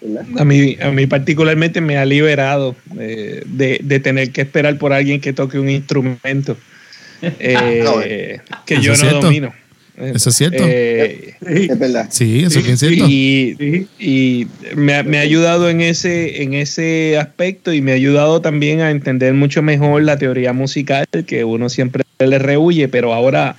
¿verdad? 0.01 0.25
A 0.39 0.45
mí, 0.45 0.77
a 0.81 0.91
mí 0.91 1.07
particularmente 1.07 1.81
me 1.81 1.97
ha 1.97 2.05
liberado 2.05 2.75
eh, 2.99 3.43
de, 3.45 3.79
de 3.83 3.99
tener 3.99 4.31
que 4.31 4.41
esperar 4.41 4.77
por 4.77 4.93
alguien 4.93 5.19
que 5.19 5.33
toque 5.33 5.57
un 5.59 5.69
instrumento 5.69 6.57
eh, 7.21 8.39
que 8.65 8.73
¿Eso 8.75 8.83
yo 8.83 8.91
no 8.91 8.97
cierto? 8.97 9.21
domino. 9.21 9.53
Eh, 10.01 10.13
¿Eso 10.15 10.29
es 10.31 10.35
cierto? 10.35 10.63
eh, 10.67 11.35
Es 11.41 11.77
verdad. 11.79 12.07
Sí, 12.11 12.43
eso 12.43 12.59
es 12.59 12.65
bien 12.65 12.77
cierto. 12.77 13.05
y, 13.07 13.87
y 13.99 14.47
me, 14.75 14.95
ha- 14.95 15.03
me 15.03 15.17
ha 15.19 15.21
ayudado 15.21 15.69
en 15.69 15.81
ese, 15.81 16.41
en 16.43 16.53
ese 16.53 17.17
aspecto 17.19 17.71
y 17.73 17.81
me 17.81 17.91
ha 17.91 17.95
ayudado 17.95 18.41
también 18.41 18.81
a 18.81 18.89
entender 18.91 19.33
mucho 19.33 19.61
mejor 19.61 20.01
la 20.03 20.17
teoría 20.17 20.53
musical 20.53 21.05
que 21.27 21.43
uno 21.43 21.69
siempre 21.69 22.03
le 22.19 22.39
rehuye, 22.39 22.87
pero 22.87 23.13
ahora 23.13 23.55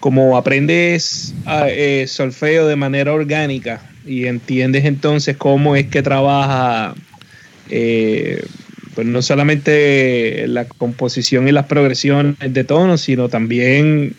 como 0.00 0.36
aprendes 0.36 1.34
a, 1.46 1.68
eh, 1.70 2.06
solfeo 2.06 2.66
de 2.66 2.76
manera 2.76 3.12
orgánica 3.12 3.80
y 4.06 4.26
entiendes 4.26 4.84
entonces 4.84 5.36
cómo 5.36 5.76
es 5.76 5.86
que 5.86 6.02
trabaja 6.02 6.94
eh, 7.70 8.42
pues 8.94 9.06
no 9.06 9.22
solamente 9.22 10.46
la 10.46 10.66
composición 10.66 11.48
y 11.48 11.52
las 11.52 11.66
progresiones 11.66 12.36
de 12.48 12.64
tonos, 12.64 13.00
sino 13.00 13.28
también 13.28 14.14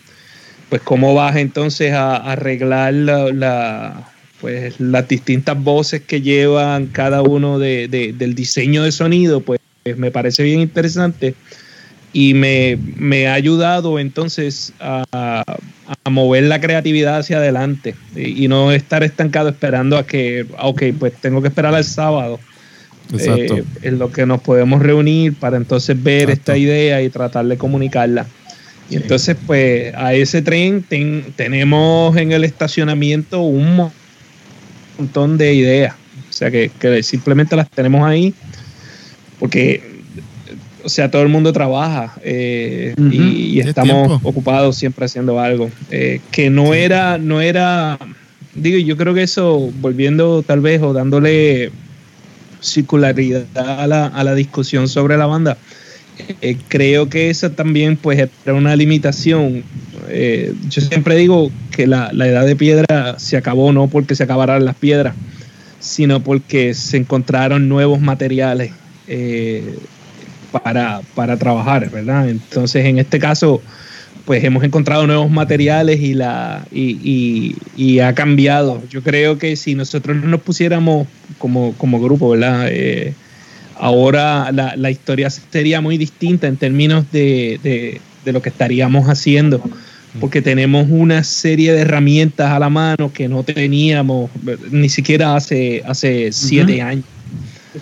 pues 0.68 0.82
cómo 0.82 1.14
vas 1.14 1.36
entonces 1.36 1.92
a, 1.92 2.16
a 2.16 2.32
arreglar 2.32 2.92
la, 2.94 3.32
la- 3.32 4.08
pues 4.40 4.78
las 4.80 5.08
distintas 5.08 5.58
voces 5.62 6.02
que 6.02 6.20
llevan 6.20 6.86
cada 6.88 7.22
uno 7.22 7.58
de, 7.58 7.88
de- 7.88 8.12
del 8.12 8.34
diseño 8.34 8.82
de 8.82 8.92
sonido, 8.92 9.40
pues 9.40 9.60
me 9.96 10.10
parece 10.10 10.42
bien 10.42 10.60
interesante 10.60 11.34
y 12.12 12.34
me, 12.34 12.78
me 12.96 13.28
ha 13.28 13.34
ayudado 13.34 13.98
entonces 13.98 14.72
a, 14.80 15.04
a 16.04 16.10
mover 16.10 16.44
la 16.44 16.60
creatividad 16.60 17.18
hacia 17.18 17.38
adelante 17.38 17.94
y, 18.14 18.44
y 18.44 18.48
no 18.48 18.72
estar 18.72 19.02
estancado 19.04 19.48
esperando 19.48 19.96
a 19.96 20.06
que, 20.06 20.46
ok, 20.60 20.82
pues 20.98 21.12
tengo 21.20 21.40
que 21.42 21.48
esperar 21.48 21.74
al 21.74 21.84
sábado. 21.84 22.38
Exacto. 23.12 23.58
eh, 23.58 23.64
en 23.82 23.98
lo 24.00 24.10
que 24.10 24.26
nos 24.26 24.40
podemos 24.40 24.82
reunir 24.82 25.34
para 25.34 25.56
entonces 25.56 26.02
ver 26.02 26.22
Exacto. 26.22 26.32
esta 26.52 26.58
idea 26.58 27.02
y 27.02 27.08
tratar 27.08 27.46
de 27.46 27.56
comunicarla. 27.56 28.26
Y 28.88 28.96
entonces, 28.96 29.36
pues, 29.46 29.92
a 29.96 30.14
ese 30.14 30.42
tren 30.42 30.82
ten- 30.88 31.32
tenemos 31.36 32.16
en 32.16 32.32
el 32.32 32.44
estacionamiento 32.44 33.42
un 33.42 33.76
mo- 33.76 33.92
montón 34.98 35.36
de 35.38 35.54
ideas. 35.54 35.94
O 36.30 36.32
sea, 36.32 36.50
que, 36.50 36.70
que 36.78 37.02
simplemente 37.02 37.56
las 37.56 37.68
tenemos 37.70 38.06
ahí 38.06 38.32
porque, 39.38 39.82
o 40.84 40.88
sea, 40.88 41.10
todo 41.10 41.22
el 41.22 41.28
mundo 41.28 41.52
trabaja 41.52 42.14
eh, 42.22 42.94
y, 43.10 43.16
y 43.56 43.60
Es 43.60 43.66
estamos 43.66 44.06
tiempo. 44.08 44.28
ocupados 44.28 44.76
siempre 44.76 45.04
haciendo 45.06 45.40
algo. 45.40 45.70
Eh, 45.90 46.20
que 46.30 46.48
no 46.50 46.72
era, 46.74 47.18
no 47.18 47.40
era, 47.40 47.98
digo, 48.54 48.78
yo 48.78 48.96
creo 48.96 49.14
que 49.14 49.22
eso, 49.22 49.72
volviendo 49.80 50.42
tal 50.42 50.60
vez 50.60 50.80
o 50.82 50.92
dándole 50.92 51.70
circularidad 52.62 53.44
a 53.56 53.86
la, 53.86 54.06
a 54.06 54.24
la 54.24 54.34
discusión 54.34 54.88
sobre 54.88 55.16
la 55.16 55.26
banda, 55.26 55.56
eh, 56.40 56.56
creo 56.68 57.08
que 57.08 57.30
esa 57.30 57.50
también 57.54 57.96
pues 57.96 58.18
era 58.44 58.54
una 58.54 58.74
limitación. 58.76 59.64
Eh, 60.08 60.54
yo 60.68 60.80
siempre 60.82 61.16
digo 61.16 61.50
que 61.70 61.86
la, 61.86 62.10
la 62.12 62.28
edad 62.28 62.46
de 62.46 62.56
piedra 62.56 63.18
se 63.18 63.36
acabó 63.36 63.72
no 63.72 63.88
porque 63.88 64.14
se 64.14 64.22
acabaran 64.24 64.64
las 64.64 64.76
piedras, 64.76 65.14
sino 65.80 66.20
porque 66.22 66.74
se 66.74 66.96
encontraron 66.96 67.68
nuevos 67.68 68.00
materiales 68.00 68.72
eh, 69.08 69.74
para, 70.52 71.00
para 71.14 71.36
trabajar, 71.36 71.90
¿verdad? 71.90 72.28
Entonces, 72.28 72.84
en 72.86 72.98
este 72.98 73.18
caso, 73.18 73.60
pues 74.24 74.42
hemos 74.42 74.64
encontrado 74.64 75.06
nuevos 75.06 75.30
materiales 75.30 76.00
y, 76.00 76.14
la, 76.14 76.66
y, 76.72 77.54
y- 77.76 78.00
ha 78.00 78.14
cambiado. 78.14 78.82
Yo 78.90 79.02
creo 79.02 79.38
que 79.38 79.54
si 79.56 79.74
nosotros 79.74 80.16
no 80.16 80.26
nos 80.26 80.40
pusiéramos 80.40 81.06
como, 81.38 81.72
como 81.74 82.00
grupo, 82.00 82.30
¿verdad? 82.30 82.68
Ahora 83.78 84.50
la, 84.52 84.74
la 84.76 84.90
historia 84.90 85.28
sería 85.30 85.80
muy 85.80 85.98
distinta 85.98 86.46
en 86.46 86.56
términos 86.56 87.04
de, 87.12 87.60
de- 87.62 88.00
de 88.24 88.32
lo 88.32 88.42
que 88.42 88.48
estaríamos 88.48 89.06
haciendo, 89.08 89.62
porque 90.20 90.42
tenemos 90.42 90.86
una 90.90 91.22
serie 91.22 91.72
de 91.72 91.82
herramientas 91.82 92.50
a 92.50 92.58
la 92.58 92.68
mano 92.68 93.12
que 93.12 93.28
no 93.28 93.42
teníamos 93.44 94.30
ni 94.72 94.88
siquiera 94.88 95.36
hace, 95.36 95.82
hace 95.86 96.32
siete 96.32 96.82
años. 96.82 97.04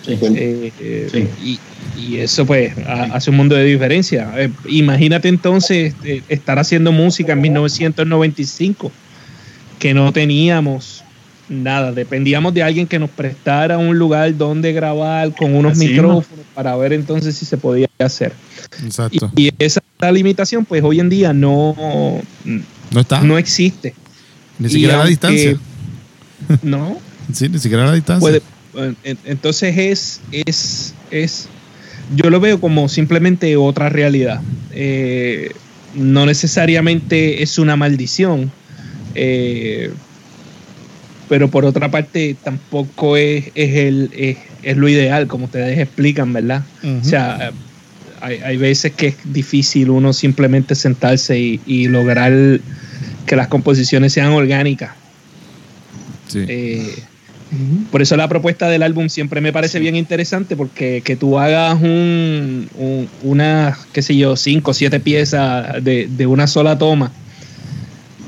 Eh, 0.07 0.71
eh, 0.81 1.07
Sí. 1.11 1.27
y, 1.43 1.59
y 1.99 2.17
eso 2.17 2.45
pues 2.45 2.73
ha- 2.85 3.05
hace 3.15 3.29
un 3.31 3.37
mundo 3.37 3.55
de 3.55 3.63
diferencia. 3.63 4.29
Eh, 4.37 4.49
imagínate 4.67 5.29
entonces 5.29 5.95
estar 6.29 6.59
haciendo 6.59 6.91
música 6.91 7.33
en 7.33 7.41
1995, 7.41 8.91
que 9.79 9.93
no 9.93 10.11
teníamos 10.13 10.94
nada, 11.49 11.91
dependíamos 11.91 12.53
de 12.53 12.63
alguien 12.63 12.87
que 12.87 12.97
nos 12.99 13.09
prestara 13.09 13.77
un 13.77 13.97
lugar 13.97 14.35
donde 14.37 14.73
grabar 14.73 15.33
con 15.35 15.53
unos 15.55 15.73
Así 15.73 15.87
micrófonos 15.89 16.45
para 16.53 16.75
ver 16.75 16.93
entonces 16.93 17.35
si 17.35 17.45
se 17.45 17.57
podía 17.57 17.87
hacer. 17.99 18.33
Y, 18.81 18.85
Exacto. 18.85 19.31
y 19.35 19.51
esa 19.59 19.81
limitación 20.11 20.65
pues 20.65 20.83
hoy 20.83 20.99
en 20.99 21.09
día 21.09 21.33
no, 21.33 22.21
No 22.91 22.99
está. 22.99 23.21
no 23.21 23.37
existe. 23.37 23.93
ni 24.59 24.69
siquiera 24.69 24.95
a 24.95 24.97
la 24.99 25.05
distancia. 25.05 25.57
No, 26.61 26.97
Sí, 27.33 27.49
ni 27.49 27.57
siquiera 27.59 27.83
a 27.83 27.87
la 27.87 27.93
distancia. 27.93 28.39
puede, 28.71 28.93
en- 29.03 29.17
entonces 29.25 29.75
es, 29.77 30.21
es, 30.31 30.93
es, 31.09 31.47
yo 32.15 32.29
lo 32.29 32.39
veo 32.39 32.59
como 32.61 32.87
simplemente 32.89 33.55
otra 33.57 33.89
realidad. 33.89 34.41
Eh, 34.71 35.51
no 35.95 36.25
necesariamente 36.25 37.41
es 37.41 37.57
una 37.57 37.75
maldición, 37.77 38.51
eh, 39.15 39.91
pero 41.29 41.49
por 41.49 41.65
otra 41.65 41.89
parte 41.89 42.35
tampoco 42.43 43.17
es, 43.17 43.45
es, 43.55 43.75
el, 43.75 44.11
es, 44.15 44.37
es 44.63 44.77
lo 44.77 44.87
ideal, 44.87 45.27
como 45.27 45.45
ustedes 45.45 45.79
explican, 45.79 46.31
¿verdad? 46.33 46.63
O 47.01 47.03
sea, 47.03 47.51
hay, 48.21 48.37
hay 48.43 48.57
veces 48.57 48.93
que 48.93 49.07
es 49.07 49.15
difícil 49.25 49.89
uno 49.89 50.13
simplemente 50.13 50.75
sentarse 50.75 51.39
y, 51.39 51.59
y 51.65 51.87
lograr 51.87 52.31
que 53.25 53.35
las 53.35 53.47
composiciones 53.47 54.13
sean 54.13 54.31
orgánicas. 54.31 54.91
Sí. 56.27 56.45
Eh, 56.47 56.95
por 57.91 58.01
eso 58.01 58.17
la 58.17 58.27
propuesta 58.27 58.67
del 58.67 58.83
álbum 58.83 59.07
siempre 59.07 59.39
me 59.39 59.53
parece 59.53 59.79
bien 59.79 59.95
interesante 59.95 60.55
porque 60.57 61.01
que 61.05 61.15
tú 61.15 61.39
hagas 61.39 61.75
un, 61.81 62.67
un- 62.75 63.07
una, 63.23 63.77
qué 63.93 64.01
sé 64.01 64.17
yo, 64.17 64.35
cinco 64.35 64.71
o 64.71 64.73
siete 64.73 64.99
piezas 64.99 65.81
de, 65.83 66.07
de 66.09 66.27
una 66.27 66.47
sola 66.47 66.77
toma, 66.77 67.11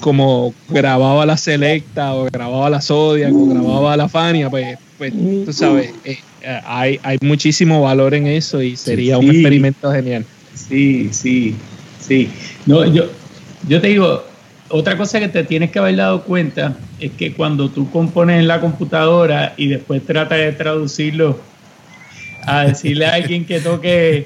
como 0.08 0.54
grababa 0.70 1.26
la 1.26 1.36
Selecta 1.36 2.14
o 2.16 2.24
grababa 2.32 2.70
la 2.70 2.80
Zodiac 2.80 3.34
o 3.36 3.46
grababa 3.48 3.98
la 3.98 4.08
Fania, 4.08 4.50
pues, 4.50 4.78
pues 4.98 5.12
tú 5.44 5.52
sabes, 5.52 5.92
eh, 6.06 6.18
hay, 6.66 6.98
hay 7.04 7.18
muchísimo 7.20 7.82
valor 7.82 8.14
en 8.14 8.26
eso 8.26 8.62
y 8.62 8.78
sería 8.78 9.18
un 9.18 9.30
experimento 9.30 9.92
genial. 9.92 10.24
Sí, 10.56 11.10
sí, 11.12 11.56
sí. 12.00 12.30
No, 12.66 12.86
yo, 12.86 13.10
yo 13.68 13.82
te 13.82 13.88
digo, 13.90 14.24
otra 14.70 14.96
cosa 14.96 15.20
que 15.20 15.28
te 15.28 15.44
tienes 15.44 15.72
que 15.72 15.80
haber 15.80 15.98
dado 15.98 16.24
cuenta 16.24 16.78
es 17.02 17.12
que 17.12 17.34
cuando 17.34 17.68
tú 17.70 17.92
compones 17.92 18.40
en 18.40 18.48
la 18.48 18.62
computadora 18.62 19.56
y 19.58 19.68
después 19.68 20.06
tratas 20.06 20.38
de 20.38 20.54
traducirlo 20.54 21.38
a 22.46 22.62
decirle 22.64 23.08
a 23.08 23.16
alguien 23.16 23.44
que 23.46 23.60
toque 23.60 24.26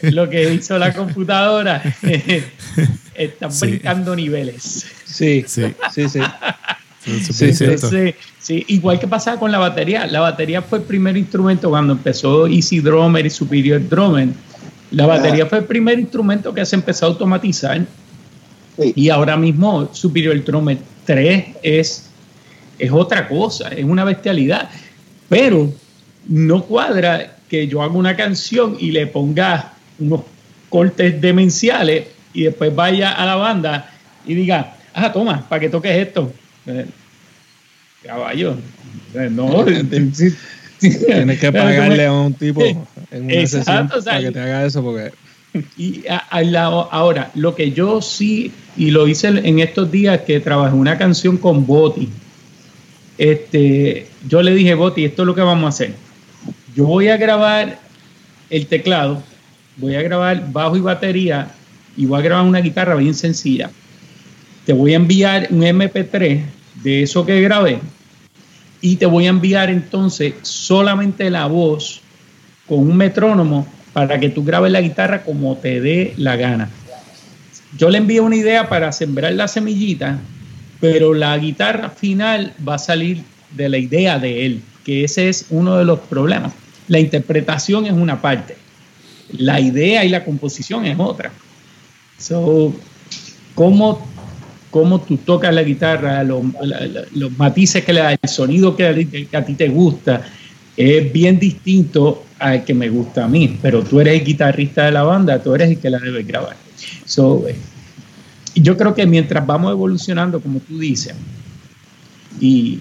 lo 0.00 0.28
que 0.28 0.52
hizo 0.52 0.78
la 0.78 0.92
computadora, 0.92 1.80
están 3.14 3.52
Sí. 3.52 3.66
brincando 3.68 4.16
niveles. 4.16 4.86
Sí, 5.16 5.44
Sí. 5.46 5.74
sí, 5.88 6.08
sí. 7.78 8.14
Sí, 8.40 8.64
igual 8.68 8.98
que 8.98 9.06
pasaba 9.08 9.38
con 9.38 9.50
la 9.50 9.58
batería. 9.58 10.06
La 10.06 10.20
batería 10.20 10.60
fue 10.62 10.78
el 10.78 10.84
primer 10.84 11.16
instrumento 11.16 11.70
cuando 11.70 11.92
empezó 11.94 12.46
Easy 12.46 12.80
Drummer 12.80 13.24
y 13.24 13.30
Superior 13.30 13.88
Drummer. 13.88 14.28
La 14.90 15.06
batería 15.06 15.46
fue 15.46 15.58
el 15.58 15.64
primer 15.64 15.98
instrumento 15.98 16.52
que 16.52 16.64
se 16.66 16.76
empezó 16.76 17.06
a 17.06 17.08
automatizar. 17.08 17.84
Sí. 18.78 18.92
Y 18.94 19.08
ahora 19.08 19.36
mismo 19.36 19.88
Superior 19.92 20.42
Drummer 20.44 20.78
3 21.04 21.44
es, 21.62 22.10
es 22.78 22.90
otra 22.92 23.26
cosa, 23.26 23.68
es 23.68 23.84
una 23.84 24.04
bestialidad. 24.04 24.68
Pero 25.28 25.72
no 26.28 26.62
cuadra 26.64 27.36
que 27.48 27.66
yo 27.66 27.82
haga 27.82 27.94
una 27.94 28.16
canción 28.16 28.76
y 28.78 28.90
le 28.90 29.06
ponga 29.06 29.72
unos 29.98 30.22
cortes 30.68 31.20
demenciales 31.20 32.08
y 32.34 32.42
después 32.42 32.74
vaya 32.74 33.12
a 33.12 33.24
la 33.24 33.36
banda 33.36 33.90
y 34.26 34.34
diga, 34.34 34.75
ah, 34.96 35.12
toma, 35.12 35.48
para 35.48 35.60
que 35.60 35.68
toques 35.68 35.96
esto. 35.96 36.32
Eh, 36.66 36.86
Caballo. 38.02 38.56
eh, 39.14 39.28
No, 39.30 39.64
Tienes 40.78 41.40
que 41.40 41.52
pagarle 41.52 42.06
a 42.06 42.12
un 42.12 42.34
tipo 42.34 42.60
en 43.10 43.24
una 43.24 43.32
Exacto, 43.34 43.58
sesión 43.64 43.86
o 43.98 44.00
sea, 44.02 44.12
para 44.12 44.20
que 44.24 44.30
te 44.32 44.40
haga 44.40 44.64
eso 44.66 44.82
porque 44.82 45.12
Y 45.76 46.06
a- 46.06 46.18
al 46.18 46.52
lado- 46.52 46.88
ahora, 46.92 47.30
lo 47.34 47.54
que 47.54 47.72
yo 47.72 48.02
sí, 48.02 48.52
y 48.76 48.90
lo 48.90 49.06
hice 49.08 49.28
en 49.28 49.58
estos 49.58 49.90
días 49.90 50.20
que 50.20 50.38
trabajé 50.40 50.74
una 50.76 50.98
canción 50.98 51.38
con 51.38 51.66
Boti, 51.66 52.08
este, 53.18 54.06
yo 54.28 54.42
le 54.42 54.54
dije, 54.54 54.74
Boti, 54.74 55.04
esto 55.04 55.22
es 55.22 55.26
lo 55.26 55.34
que 55.34 55.40
vamos 55.40 55.64
a 55.64 55.68
hacer. 55.68 55.94
Yo 56.74 56.84
voy 56.84 57.08
a 57.08 57.16
grabar 57.16 57.78
el 58.50 58.66
teclado, 58.66 59.22
voy 59.76 59.94
a 59.94 60.02
grabar 60.02 60.52
bajo 60.52 60.76
y 60.76 60.80
batería, 60.80 61.48
y 61.96 62.04
voy 62.04 62.20
a 62.20 62.22
grabar 62.22 62.44
una 62.46 62.60
guitarra 62.60 62.94
bien 62.96 63.14
sencilla. 63.14 63.70
Te 64.66 64.72
voy 64.72 64.92
a 64.92 64.96
enviar 64.96 65.48
un 65.50 65.62
MP3 65.62 66.42
de 66.82 67.02
eso 67.02 67.24
que 67.24 67.40
grabé, 67.40 67.80
y 68.80 68.96
te 68.96 69.06
voy 69.06 69.26
a 69.26 69.30
enviar 69.30 69.70
entonces 69.70 70.34
solamente 70.42 71.30
la 71.30 71.46
voz 71.46 72.00
con 72.66 72.80
un 72.80 72.96
metrónomo 72.96 73.66
para 73.92 74.20
que 74.20 74.28
tú 74.28 74.44
grabes 74.44 74.70
la 74.70 74.80
guitarra 74.80 75.22
como 75.22 75.56
te 75.56 75.80
dé 75.80 76.14
la 76.16 76.36
gana. 76.36 76.68
Yo 77.78 77.90
le 77.90 77.98
envío 77.98 78.24
una 78.24 78.36
idea 78.36 78.68
para 78.68 78.92
sembrar 78.92 79.32
la 79.32 79.48
semillita, 79.48 80.18
pero 80.80 81.14
la 81.14 81.36
guitarra 81.38 81.90
final 81.90 82.52
va 82.66 82.74
a 82.74 82.78
salir 82.78 83.22
de 83.52 83.68
la 83.68 83.78
idea 83.78 84.18
de 84.18 84.46
él, 84.46 84.62
que 84.84 85.04
ese 85.04 85.28
es 85.28 85.46
uno 85.50 85.76
de 85.78 85.84
los 85.84 86.00
problemas. 86.00 86.52
La 86.88 86.98
interpretación 86.98 87.86
es 87.86 87.92
una 87.92 88.20
parte, 88.20 88.56
la 89.36 89.60
idea 89.60 90.04
y 90.04 90.08
la 90.10 90.24
composición 90.24 90.84
es 90.84 90.98
otra. 90.98 91.32
¿cómo, 93.54 94.06
cómo 94.70 95.00
tú 95.00 95.18
tocas 95.18 95.54
la 95.54 95.62
guitarra, 95.62 96.22
los, 96.22 96.42
matices 97.36 97.84
que 97.84 97.92
le 97.92 98.00
da, 98.00 98.12
el 98.12 98.28
sonido 98.28 98.76
que, 98.76 99.28
a 99.32 99.44
ti- 99.44 99.54
te 99.54 99.68
gusta, 99.68 100.22
es 100.76 101.12
bien 101.12 101.38
distinto 101.38 102.26
al 102.38 102.64
que 102.64 102.74
me 102.74 102.88
gusta 102.88 103.24
a 103.24 103.28
mí, 103.28 103.58
pero 103.62 103.82
tú 103.82 104.00
eres 104.00 104.20
el 104.20 104.26
guitarrista 104.26 104.84
de 104.84 104.92
la 104.92 105.02
banda, 105.02 105.42
tú 105.42 105.54
eres 105.54 105.70
el 105.70 105.78
que 105.78 105.90
la 105.90 105.98
debes 105.98 106.26
grabar. 106.26 106.56
Eh, 106.56 107.56
yo 108.56 108.76
creo 108.76 108.94
que 108.94 109.06
mientras 109.06 109.46
vamos 109.46 109.72
evolucionando, 109.72 110.40
como 110.40 110.60
tú 110.60 110.78
dices, 110.78 111.14
y 112.40 112.80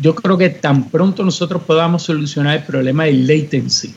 yo 0.00 0.14
creo 0.14 0.36
que 0.36 0.50
tan 0.50 0.88
pronto 0.88 1.24
nosotros 1.24 1.62
podamos 1.62 2.02
solucionar 2.02 2.56
el 2.58 2.64
problema 2.64 3.04
del 3.04 3.26
latency, 3.26 3.94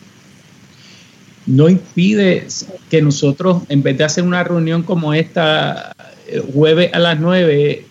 no 1.45 1.67
impide 1.67 2.45
que 2.89 3.01
nosotros, 3.01 3.63
en 3.69 3.81
vez 3.81 3.97
de 3.97 4.03
hacer 4.03 4.23
una 4.23 4.43
reunión 4.43 4.83
como 4.83 5.13
esta, 5.13 5.91
jueves 6.53 6.91
a 6.93 6.99
las 6.99 7.19
9, 7.19 7.85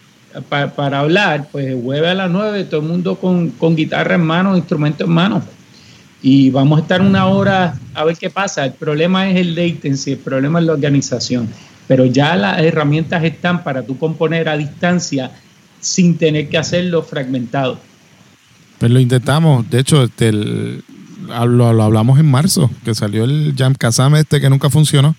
pa- 0.49 0.69
para 0.75 1.01
hablar, 1.01 1.49
pues 1.51 1.75
jueves 1.83 2.11
a 2.11 2.15
las 2.15 2.31
9, 2.31 2.65
todo 2.65 2.81
el 2.81 2.87
mundo 2.87 3.17
con, 3.17 3.51
con 3.51 3.75
guitarra 3.77 4.15
en 4.15 4.23
mano, 4.23 4.57
instrumento 4.57 5.05
en 5.05 5.11
mano. 5.11 5.43
Y 6.23 6.51
vamos 6.51 6.79
a 6.79 6.83
estar 6.83 7.01
una 7.01 7.27
hora 7.27 7.75
a 7.95 8.05
ver 8.05 8.17
qué 8.17 8.29
pasa. 8.29 8.65
El 8.65 8.73
problema 8.73 9.31
es 9.31 9.37
el 9.37 9.55
latency, 9.55 10.13
el 10.13 10.19
problema 10.19 10.59
es 10.59 10.67
la 10.67 10.73
organización. 10.73 11.49
Pero 11.87 12.05
ya 12.07 12.35
las 12.37 12.61
herramientas 12.61 13.23
están 13.25 13.63
para 13.63 13.83
tú 13.83 13.97
componer 13.99 14.49
a 14.49 14.57
distancia 14.57 15.31
sin 15.81 16.19
tener 16.19 16.49
que 16.49 16.59
hacerlo 16.59 17.03
fragmentado. 17.03 17.79
Pues 18.79 18.91
lo 18.91 18.99
intentamos. 19.01 19.71
De 19.71 19.79
hecho, 19.79 20.03
este, 20.03 20.33
lo 20.33 21.83
hablamos 21.83 22.19
en 22.19 22.31
marzo, 22.31 22.69
que 22.85 22.95
salió 22.95 23.25
el 23.25 23.55
Jam 23.57 23.75
Kazam 23.75 24.17
este 24.17 24.41
que 24.41 24.51
nunca 24.51 24.71
funcionó. 24.71 25.15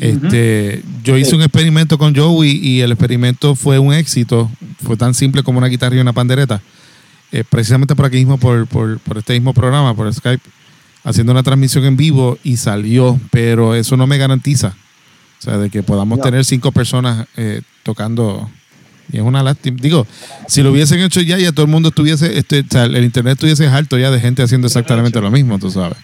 Este, 0.00 0.82
yo 1.04 1.18
hice 1.18 1.36
un 1.36 1.42
experimento 1.42 1.98
con 1.98 2.16
Joey 2.16 2.58
y 2.62 2.80
el 2.80 2.90
experimento 2.90 3.54
fue 3.54 3.78
un 3.78 3.92
éxito. 3.92 4.50
Fue 4.82 4.96
tan 4.96 5.14
simple 5.14 5.42
como 5.42 5.58
una 5.58 5.66
guitarra 5.68 5.96
y 5.96 5.98
una 5.98 6.14
pandereta. 6.14 6.62
Eh, 7.32 7.44
precisamente 7.48 7.94
por 7.94 8.06
aquí 8.06 8.16
mismo, 8.16 8.38
por, 8.38 8.66
por, 8.66 8.98
por 8.98 9.18
este 9.18 9.34
mismo 9.34 9.54
programa, 9.54 9.94
por 9.94 10.12
Skype, 10.12 10.42
haciendo 11.04 11.32
una 11.32 11.42
transmisión 11.42 11.84
en 11.84 11.96
vivo 11.96 12.38
y 12.42 12.56
salió, 12.56 13.20
pero 13.30 13.74
eso 13.74 13.96
no 13.96 14.06
me 14.06 14.18
garantiza. 14.18 14.74
O 15.38 15.42
sea, 15.42 15.58
de 15.58 15.70
que 15.70 15.82
podamos 15.82 16.20
tener 16.20 16.44
cinco 16.44 16.72
personas 16.72 17.26
eh, 17.36 17.62
tocando. 17.82 18.50
Y 19.12 19.16
es 19.16 19.22
una 19.22 19.42
lástima. 19.42 19.78
Digo, 19.80 20.06
si 20.46 20.62
lo 20.62 20.70
hubiesen 20.70 21.00
hecho 21.00 21.20
ya, 21.20 21.38
ya 21.38 21.52
todo 21.52 21.66
el 21.66 21.72
mundo 21.72 21.90
estuviese, 21.90 22.38
este, 22.38 22.60
o 22.60 22.64
sea, 22.70 22.84
el 22.84 23.04
internet 23.04 23.34
estuviese 23.34 23.66
alto 23.66 23.98
ya 23.98 24.10
de 24.10 24.20
gente 24.20 24.42
haciendo 24.42 24.66
exactamente 24.66 25.20
lo 25.20 25.30
mismo, 25.30 25.58
tú 25.58 25.70
sabes. 25.70 25.98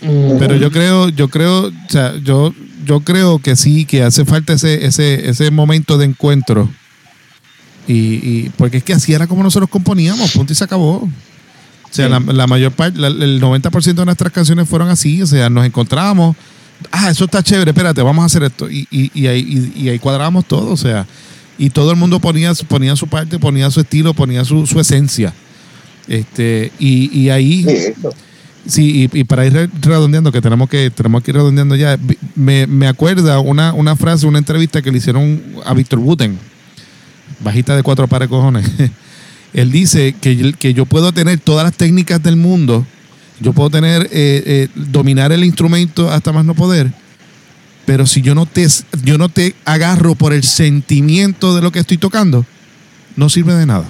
Pero 0.00 0.54
yo 0.56 0.70
creo, 0.70 1.08
yo 1.08 1.28
creo, 1.28 1.66
o 1.66 1.72
sea, 1.88 2.16
yo, 2.18 2.54
yo 2.88 3.00
creo 3.00 3.38
que 3.38 3.54
sí, 3.54 3.84
que 3.84 4.02
hace 4.02 4.24
falta 4.24 4.54
ese, 4.54 4.86
ese, 4.86 5.28
ese 5.28 5.50
momento 5.50 5.98
de 5.98 6.06
encuentro. 6.06 6.68
Y, 7.86 7.94
y- 7.94 8.52
porque 8.56 8.78
es 8.78 8.84
que 8.84 8.92
así 8.94 9.12
era 9.12 9.26
como 9.26 9.42
nosotros 9.42 9.68
componíamos, 9.70 10.32
punto 10.32 10.52
y 10.52 10.56
se 10.56 10.64
acabó. 10.64 10.96
O 11.04 11.08
sea, 11.90 12.06
Sí. 12.06 12.12
la, 12.26 12.32
la 12.32 12.46
mayor 12.46 12.72
parte, 12.72 12.98
la- 12.98 13.08
el 13.08 13.40
90% 13.40 14.02
de 14.02 14.04
nuestras 14.06 14.32
canciones 14.32 14.68
fueron 14.68 14.88
así. 14.88 15.22
O 15.22 15.26
sea, 15.26 15.48
nos 15.50 15.64
encontrábamos. 15.66 16.36
Ah, 16.92 17.10
eso 17.10 17.24
está 17.24 17.42
chévere, 17.42 17.70
espérate, 17.72 18.02
vamos 18.02 18.22
a 18.22 18.26
hacer 18.26 18.42
esto. 18.44 18.70
Y, 18.70 18.86
y, 18.90 19.10
y 19.14 19.26
ahí, 19.26 19.72
y, 19.74 19.82
y 19.84 19.88
ahí 19.88 19.98
cuadrábamos 19.98 20.46
todo. 20.46 20.70
O 20.70 20.76
sea, 20.76 21.06
y 21.58 21.70
todo 21.70 21.90
el 21.90 21.96
mundo 21.96 22.20
ponía, 22.20 22.54
su- 22.54 22.66
ponía 22.66 22.94
su 22.96 23.06
parte, 23.06 23.38
ponía 23.38 23.70
su 23.70 23.80
estilo, 23.80 24.14
ponía 24.14 24.44
su, 24.44 24.66
su 24.66 24.78
esencia. 24.80 25.32
Este, 26.06 26.72
y, 26.78 27.10
y 27.18 27.30
ahí. 27.30 27.64
Sí, 27.64 27.70
eso. 27.70 28.10
Sí, 28.68 29.08
y, 29.10 29.24
para 29.24 29.46
ir 29.46 29.54
re- 29.54 29.70
redondeando, 29.80 30.30
que 30.30 30.42
tenemos 30.42 30.68
que 30.68 30.90
tenemos 30.90 31.22
que 31.22 31.30
ir 31.30 31.36
redondeando 31.36 31.74
ya, 31.74 31.98
me, 32.34 32.66
me 32.66 32.86
acuerda 32.86 33.40
una, 33.40 33.72
una 33.72 33.96
frase, 33.96 34.26
una 34.26 34.38
entrevista 34.38 34.82
que 34.82 34.92
le 34.92 34.98
hicieron 34.98 35.42
a 35.64 35.72
Víctor 35.72 35.98
Buten, 36.00 36.38
bajita 37.40 37.74
de 37.74 37.82
cuatro 37.82 38.06
pares 38.08 38.28
de 38.28 38.30
cojones. 38.30 38.70
Él 39.54 39.72
dice 39.72 40.14
que, 40.20 40.52
que 40.52 40.74
yo 40.74 40.84
puedo 40.84 41.12
tener 41.12 41.40
todas 41.40 41.64
las 41.64 41.74
técnicas 41.74 42.22
del 42.22 42.36
mundo, 42.36 42.86
yo 43.40 43.54
puedo 43.54 43.70
tener, 43.70 44.02
eh, 44.12 44.42
eh, 44.44 44.68
dominar 44.74 45.32
el 45.32 45.44
instrumento 45.44 46.10
hasta 46.10 46.30
más 46.32 46.44
no 46.44 46.54
poder, 46.54 46.92
pero 47.86 48.06
si 48.06 48.20
yo 48.20 48.34
no, 48.34 48.44
te, 48.44 48.66
yo 49.02 49.16
no 49.16 49.30
te 49.30 49.54
agarro 49.64 50.14
por 50.14 50.34
el 50.34 50.42
sentimiento 50.42 51.56
de 51.56 51.62
lo 51.62 51.72
que 51.72 51.78
estoy 51.78 51.96
tocando, 51.96 52.44
no 53.16 53.30
sirve 53.30 53.54
de 53.54 53.64
nada. 53.64 53.86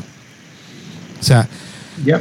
O 1.20 1.24
sea, 1.24 1.48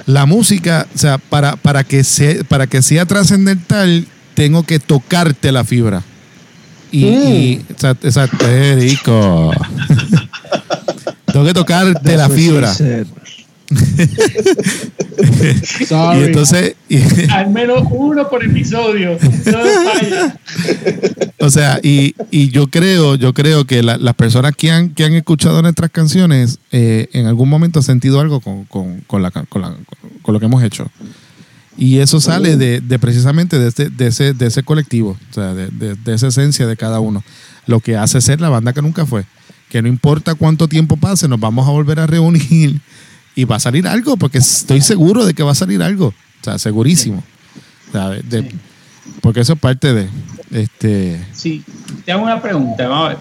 La 0.06 0.26
música, 0.26 0.88
o 0.94 0.98
sea, 0.98 1.18
para, 1.18 1.56
para, 1.56 1.84
que, 1.84 2.04
sea, 2.04 2.44
para 2.48 2.68
que 2.68 2.82
sea 2.82 3.06
trascendental, 3.06 4.06
tengo 4.34 4.64
que 4.64 4.80
tocarte 4.80 5.52
la 5.52 5.64
fibra. 5.64 6.04
Y, 6.92 7.06
y 7.06 7.66
exacto, 7.70 8.08
exacto, 8.08 8.46
eh, 8.48 8.76
rico. 8.80 9.52
tengo 11.32 11.46
que 11.46 11.54
tocarte 11.54 12.16
la 12.18 12.30
fibra. 12.30 12.74
Y 15.80 15.86
Sorry. 15.86 16.24
entonces, 16.26 16.76
y- 16.88 17.30
Al 17.32 17.50
menos 17.50 17.84
uno 17.90 18.30
por 18.30 18.44
episodio. 18.44 19.18
No 19.46 19.60
falla. 19.92 20.38
O 21.48 21.52
sea, 21.52 21.80
y, 21.82 22.14
y 22.32 22.50
yo 22.50 22.68
creo, 22.68 23.16
yo 23.16 23.34
creo 23.34 23.66
que 23.66 23.82
la- 23.84 23.98
las 23.98 24.14
personas 24.16 24.56
que 24.56 24.72
han, 24.72 24.90
que 24.92 25.06
han 25.06 25.14
escuchado 25.14 25.62
nuestras 25.62 25.90
canciones, 25.92 26.60
eh, 26.72 27.10
en 27.14 27.26
algún 27.26 27.50
momento 27.50 27.80
han 27.80 27.84
sentido 27.84 28.20
algo 28.20 28.40
con, 28.40 28.66
con- 28.66 29.02
con 29.08 29.22
la- 29.22 29.32
con 29.32 29.62
la- 29.62 29.76
con 30.22 30.34
lo 30.34 30.40
que 30.40 30.46
hemos 30.46 30.64
hecho. 30.64 30.90
Y 31.78 32.00
eso 32.00 32.20
sale 32.20 32.58
de, 32.58 32.82
de 32.82 33.00
precisamente 33.00 33.60
de, 33.60 33.68
este- 33.68 33.90
de 33.90 34.08
ese, 34.08 34.34
de 34.34 34.48
ese 34.48 34.64
colectivo, 34.64 35.18
o 35.30 35.34
sea, 35.34 35.54
de, 35.54 35.68
de- 35.68 35.96
de 35.96 36.14
esa 36.14 36.28
esencia 36.28 36.66
de 36.68 36.76
cada 36.78 37.00
uno. 37.00 37.24
Lo 37.66 37.80
que 37.80 37.98
hace 37.98 38.20
ser 38.22 38.40
la 38.42 38.50
banda 38.50 38.74
que 38.74 38.82
nunca 38.82 39.06
fue. 39.06 39.26
Que 39.70 39.82
no 39.82 39.88
importa 39.88 40.36
cuánto 40.36 40.68
tiempo 40.68 40.98
pase, 40.98 41.28
nos 41.28 41.40
vamos 41.40 41.68
a 41.68 41.72
volver 41.72 42.00
a 42.00 42.08
reunir 42.08 42.82
y 43.36 43.44
va 43.44 43.58
a 43.58 43.60
salir 43.60 43.88
algo, 43.88 44.18
porque 44.18 44.38
estoy 44.40 44.82
seguro 44.82 45.26
de 45.26 45.34
que 45.34 45.44
va 45.44 45.52
a 45.52 45.56
salir 45.56 45.84
algo. 45.84 46.08
O 46.08 46.44
sea, 46.44 46.58
segurísimo. 46.58 47.24
O 47.90 47.92
sea, 47.92 48.10
de- 48.10 48.50
Porque 49.22 49.42
eso 49.42 49.54
es 49.54 49.60
parte 49.60 49.94
de. 49.94 50.10
Este, 50.52 51.26
Sí, 51.34 51.64
te 52.06 52.12
hago 52.12 52.24
una 52.24 52.42
pregunta. 52.42 53.18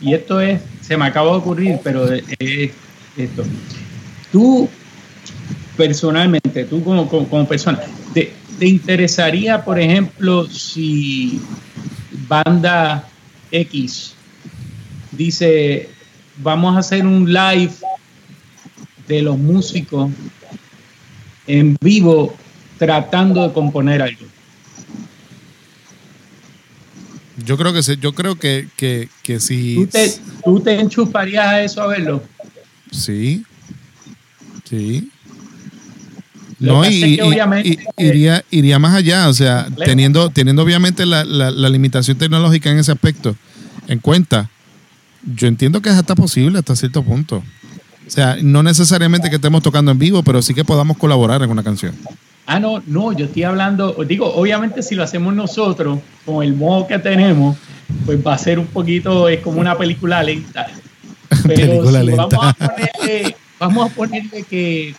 y 0.00 0.14
esto 0.14 0.40
es, 0.40 0.60
se 0.80 0.96
me 0.96 1.06
acaba 1.06 1.30
de 1.32 1.36
ocurrir, 1.36 1.78
pero 1.82 2.10
es 2.12 2.72
esto. 3.16 3.44
Tú, 4.32 4.68
personalmente, 5.76 6.64
tú 6.64 6.82
como, 6.82 7.08
como, 7.08 7.28
como 7.28 7.46
persona, 7.46 7.80
¿te, 8.14 8.32
te 8.58 8.66
interesaría, 8.66 9.64
por 9.64 9.78
ejemplo, 9.78 10.46
si 10.46 11.40
banda 12.28 13.04
X 13.50 14.14
dice, 15.12 15.88
vamos 16.36 16.76
a 16.76 16.80
hacer 16.80 17.06
un 17.06 17.32
live 17.32 17.72
de 19.06 19.22
los 19.22 19.38
músicos 19.38 20.10
en 21.46 21.76
vivo 21.80 22.34
tratando 22.78 23.46
de 23.46 23.52
componer 23.52 24.02
algo? 24.02 24.26
Yo 27.44 27.56
creo 27.56 27.72
que 27.72 27.82
se- 27.82 27.96
yo 27.96 28.12
creo 28.14 28.36
que, 28.36 28.68
que, 28.76 29.08
que 29.22 29.40
si. 29.40 29.74
¿Tú 29.76 29.86
te, 29.86 30.12
tú 30.44 30.60
te 30.60 30.78
enchufarías 30.80 31.46
a 31.46 31.62
eso 31.62 31.82
a 31.82 31.86
verlo? 31.88 32.22
Sí. 32.90 33.44
Sí. 34.68 35.10
Lo 36.58 36.74
No, 36.82 36.90
y, 36.90 37.14
y- 37.16 37.20
obviamente- 37.20 37.68
y- 37.96 38.04
iría, 38.06 38.44
iría 38.50 38.78
más 38.78 38.94
allá, 38.94 39.28
o 39.28 39.32
sea, 39.32 39.66
teniendo, 39.84 40.28
teniendo 40.30 40.62
obviamente 40.62 41.06
la, 41.06 41.24
la- 41.24 41.50
la 41.50 41.68
limitación 41.68 42.18
tecnológica 42.18 42.70
en 42.70 42.78
ese 42.78 42.92
aspecto 42.92 43.34
en 43.88 43.98
cuenta, 43.98 44.50
yo 45.34 45.48
entiendo 45.48 45.80
que 45.80 45.88
es 45.88 45.94
hasta 45.96 46.14
posible 46.14 46.58
hasta 46.58 46.76
cierto 46.76 47.02
punto. 47.02 47.42
O 48.06 48.10
sea, 48.10 48.36
no 48.42 48.62
necesariamente 48.62 49.30
que 49.30 49.36
estemos 49.36 49.62
tocando 49.62 49.90
en 49.92 49.98
vivo, 49.98 50.22
pero 50.22 50.42
sí 50.42 50.52
que 50.52 50.64
podamos 50.64 50.96
colaborar 50.96 51.42
en 51.42 51.50
una 51.50 51.62
canción. 51.62 51.94
Ah, 52.52 52.58
no, 52.58 52.82
no, 52.84 53.12
yo 53.12 53.26
estoy 53.26 53.44
hablando, 53.44 53.92
digo, 54.04 54.26
obviamente 54.34 54.82
si 54.82 54.96
lo 54.96 55.04
hacemos 55.04 55.32
nosotros, 55.32 56.00
con 56.26 56.42
el 56.42 56.52
modo 56.52 56.88
que 56.88 56.98
tenemos, 56.98 57.56
pues 58.04 58.18
va 58.26 58.34
a 58.34 58.38
ser 58.38 58.58
un 58.58 58.66
poquito, 58.66 59.28
es 59.28 59.38
como 59.38 59.60
una 59.60 59.78
película 59.78 60.20
lenta. 60.20 60.66
Pero 61.46 61.54
Película 61.54 62.00
si 62.00 62.06
lenta. 62.06 62.26
Vamos, 62.26 62.54
a 62.58 62.66
ponerle, 62.66 63.36
vamos 63.60 63.88
a 63.88 63.94
ponerle 63.94 64.42
que, 64.42 64.96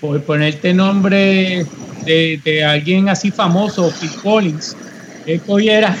por 0.00 0.20
ponerte 0.24 0.74
nombre 0.74 1.64
de, 2.04 2.40
de 2.44 2.64
alguien 2.64 3.08
así 3.08 3.30
famoso, 3.30 3.92
Phil 3.92 4.10
Collins, 4.20 4.76
él 5.24 5.40
cogiera, 5.42 5.96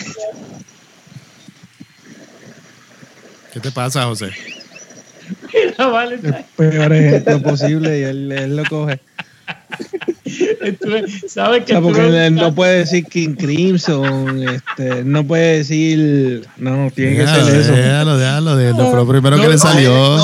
¿Qué 3.52 3.60
te 3.60 3.70
pasa, 3.70 4.02
José? 4.02 4.30
mira, 5.54 5.86
vale, 5.86 6.16
El 6.16 6.44
peor 6.56 6.92
ejemplo 6.92 7.40
posible 7.40 8.00
y 8.00 8.02
él, 8.02 8.32
él 8.32 8.56
lo 8.56 8.64
coge. 8.64 8.98
¿Sabes 11.28 11.62
O 11.62 11.64
que 11.64 11.72
sea, 11.72 11.80
porque 11.80 12.00
estuve 12.00 12.26
él 12.26 12.34
no 12.34 12.54
puede 12.54 12.78
decir 12.78 13.04
King 13.06 13.34
Crimson, 13.34 14.48
este, 14.48 15.04
no 15.04 15.24
puede 15.24 15.58
decir, 15.58 16.46
no, 16.56 16.90
tiene 16.94 17.16
que 17.16 17.26
ser 17.26 17.56
eso. 17.56 17.72
déjalo, 17.72 18.18
déjalo, 18.18 18.56
déjalo, 18.56 18.90
fue 18.90 18.96
lo 18.96 19.08
primero 19.08 19.36
No, 19.36 19.42
que 19.42 19.48
le 19.48 19.58
salió. 19.58 20.18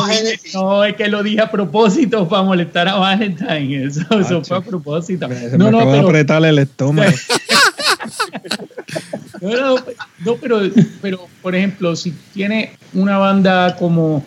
No, 0.54 0.84
es 0.84 0.94
que 0.96 1.08
lo 1.08 1.22
dije 1.22 1.40
a 1.40 1.50
propósito 1.50 2.28
para 2.28 2.42
molestar 2.42 2.88
a 2.88 2.96
Valentine. 2.96 3.86
Eso, 3.86 4.02
eso 4.18 4.44
fue 4.44 4.58
a 4.58 4.60
propósito. 4.60 5.28
Se 5.28 5.58
No, 5.58 5.66
me 5.66 5.70
no, 5.72 5.78
pero, 5.78 6.08
apretar 6.08 6.44
el 6.44 6.58
estómago. 6.58 7.10
no, 9.40 9.50
no, 9.50 9.76
no, 10.24 10.36
pero, 10.36 10.60
pero, 11.00 11.28
por 11.42 11.54
ejemplo, 11.54 11.94
si 11.96 12.12
tiene 12.32 12.72
una 12.92 13.18
banda 13.18 13.76
como, 13.76 14.24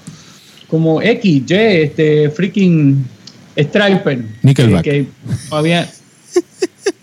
como 0.67 1.01
X, 1.01 1.43
Y, 1.47 1.53
este 1.53 2.29
freaking 2.29 3.05
Striper, 3.57 4.23
Nickelback. 4.43 4.83
que, 4.83 4.91
que 4.91 5.07
todavía 5.49 5.89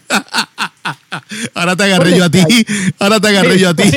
Ahora 1.55 1.77
te 1.77 1.85
agarré 1.85 2.17
yo 2.17 2.25
a 2.25 2.31
ti. 2.31 2.41
Ahora 2.99 3.21
te 3.21 3.29
agarré 3.29 3.59
yo 3.59 3.69
a 3.71 3.75
ti. 3.75 3.83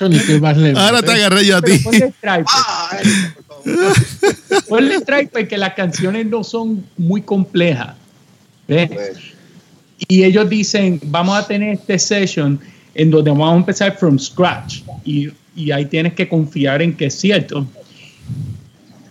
Le 0.00 0.72
Ahora 0.76 1.00
te 1.00 1.06
mete. 1.06 1.12
agarré 1.12 1.46
yo 1.46 1.56
a 1.56 1.62
ti. 1.62 1.78
ponle 1.78 2.12
Striper, 2.12 2.44
Ah, 2.48 2.98
favor. 3.46 4.64
ponle 4.68 4.98
Striper 4.98 5.46
que 5.46 5.56
las 5.58 5.74
canciones 5.74 6.26
no 6.26 6.42
son 6.42 6.84
muy 6.96 7.22
complejas. 7.22 7.94
¿ves? 8.66 8.90
Y 10.08 10.24
ellos 10.24 10.48
dicen, 10.48 10.98
vamos 11.04 11.38
a 11.38 11.46
tener 11.46 11.74
este 11.74 11.98
session 11.98 12.58
en 12.94 13.10
donde 13.10 13.30
vamos 13.30 13.52
a 13.52 13.56
empezar 13.56 13.96
from 13.96 14.18
scratch 14.18 14.80
y, 15.04 15.28
y 15.54 15.70
ahí 15.70 15.84
tienes 15.86 16.14
que 16.14 16.28
confiar 16.28 16.82
en 16.82 16.96
que 16.96 17.06
es 17.06 17.14
cierto. 17.14 17.64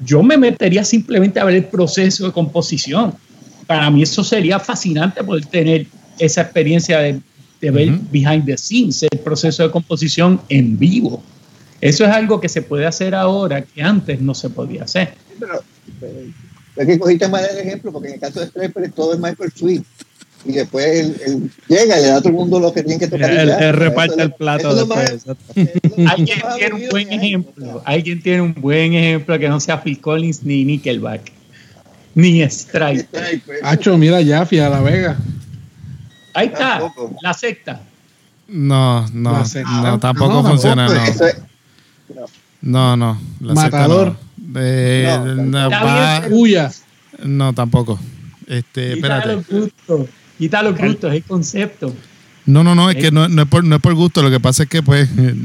Yo 0.04 0.24
me 0.24 0.38
metería 0.38 0.84
simplemente 0.84 1.40
a 1.40 1.44
ver 1.44 1.56
el 1.56 1.66
proceso 1.66 2.26
de 2.26 2.32
composición. 2.32 3.14
Para 3.68 3.90
mí 3.90 4.04
eso 4.04 4.24
sería 4.24 4.60
fascinante 4.60 5.24
poder 5.24 5.46
tener 5.46 5.88
esa 6.18 6.42
experiencia 6.42 7.00
de, 7.00 7.20
de 7.62 7.72
ver 7.72 7.90
behind 8.12 8.46
the 8.46 8.58
scenes, 8.58 9.04
el 9.04 9.20
proceso 9.20 9.64
de 9.64 9.72
composición 9.72 10.42
en 10.50 10.78
vivo. 10.78 11.22
Eso 11.82 12.06
es 12.06 12.12
algo 12.12 12.42
que 12.42 12.50
se 12.50 12.62
puede 12.62 12.86
hacer 12.86 13.16
ahora 13.16 13.62
que 13.62 13.82
antes 13.82 14.20
no 14.20 14.34
se 14.34 14.50
podía 14.50 14.84
hacer. 14.84 15.14
pero, 15.40 15.64
pero, 16.00 16.14
es 16.76 16.88
que 16.88 17.00
cogiste 17.00 17.28
mal 17.28 17.46
el 17.52 17.58
ejemplo, 17.58 17.92
porque 17.92 18.10
en 18.10 18.14
el 18.16 18.20
caso 18.20 18.40
de 18.40 18.90
todo 18.90 19.14
es 19.14 19.20
Michael 19.20 19.52
Sweet. 19.54 19.84
Y 20.46 20.54
después 20.54 20.86
él, 20.86 21.22
él 21.26 21.52
llega 21.68 22.00
y 22.00 22.02
le 22.02 22.08
da 22.08 22.16
a 22.18 22.20
todo 22.20 22.30
el 22.30 22.36
mundo 22.36 22.60
lo 22.60 22.72
que 22.74 22.82
tienen 22.82 23.00
que 23.00 23.08
tocar. 23.08 23.30
Él, 23.30 23.74
reparte 23.74 24.14
Eso 24.14 24.22
el 24.24 24.34
plato 24.34 24.74
después. 24.74 25.26
más- 25.28 26.12
Alguien 26.12 26.40
tiene 26.58 26.74
un 26.76 26.90
buen 26.90 27.12
ejemplo. 27.14 27.82
Alguien 27.86 28.22
tiene 28.24 28.42
un 28.42 28.54
buen 28.54 28.94
ejemplo 28.94 29.38
que 29.38 29.50
no 29.50 29.60
sea 29.60 29.82
Phil 29.84 30.00
Collins 30.00 30.44
ni 30.44 30.64
Nickelback. 30.64 31.32
Ni 32.16 32.42
Stripe. 32.50 33.02
Striper. 33.04 33.58
Acho, 33.64 33.98
mira 33.98 34.20
Jaffe 34.26 34.62
a 34.62 34.70
La 34.70 34.82
Vega. 34.82 35.18
Ahí 36.34 36.48
está, 36.48 36.80
Tampoco. 36.80 37.16
la 37.22 37.34
secta. 37.34 37.82
No, 38.48 39.08
no, 39.14 39.32
La 39.34 39.46
secta. 39.46 39.70
no, 39.82 40.00
tampoco 40.00 40.34
No, 40.42 40.50
funciona, 40.50 40.88
tampoco. 40.88 41.20
no. 41.20 42.26
Es- 42.26 42.26
No, 42.62 42.98
no. 42.98 43.22
la 43.42 43.56
secta 43.62 43.78
Matador. 43.78 44.16
No. 44.38 44.60
Eh, 44.60 45.04
No, 45.06 45.36
no, 45.36 45.64
Está 45.66 45.84
va- 45.84 46.20
bien, 46.22 46.34
Uya. 46.34 46.72
no, 47.24 47.54
tampoco. 47.54 48.00
Este, 48.48 48.94
espérate. 48.94 49.38
Quita 50.40 50.64
los 50.64 50.76
gustos, 50.76 51.12
es 51.12 51.18
el 51.18 51.24
concepto. 51.24 51.94
No, 52.46 52.64
no, 52.64 52.74
no, 52.74 52.90
es 52.90 52.96
que 52.96 53.12
no, 53.12 53.28
no 53.28 53.44
es 53.44 53.48
por, 53.48 53.64
no 53.64 53.76
es 53.76 53.82
por 53.82 53.94
gusto. 53.94 54.24
Lo 54.24 54.32
que 54.32 54.40
pasa 54.40 54.64
es 54.64 54.70
que, 54.70 54.82
pues, 54.82 55.08
eh, 55.20 55.36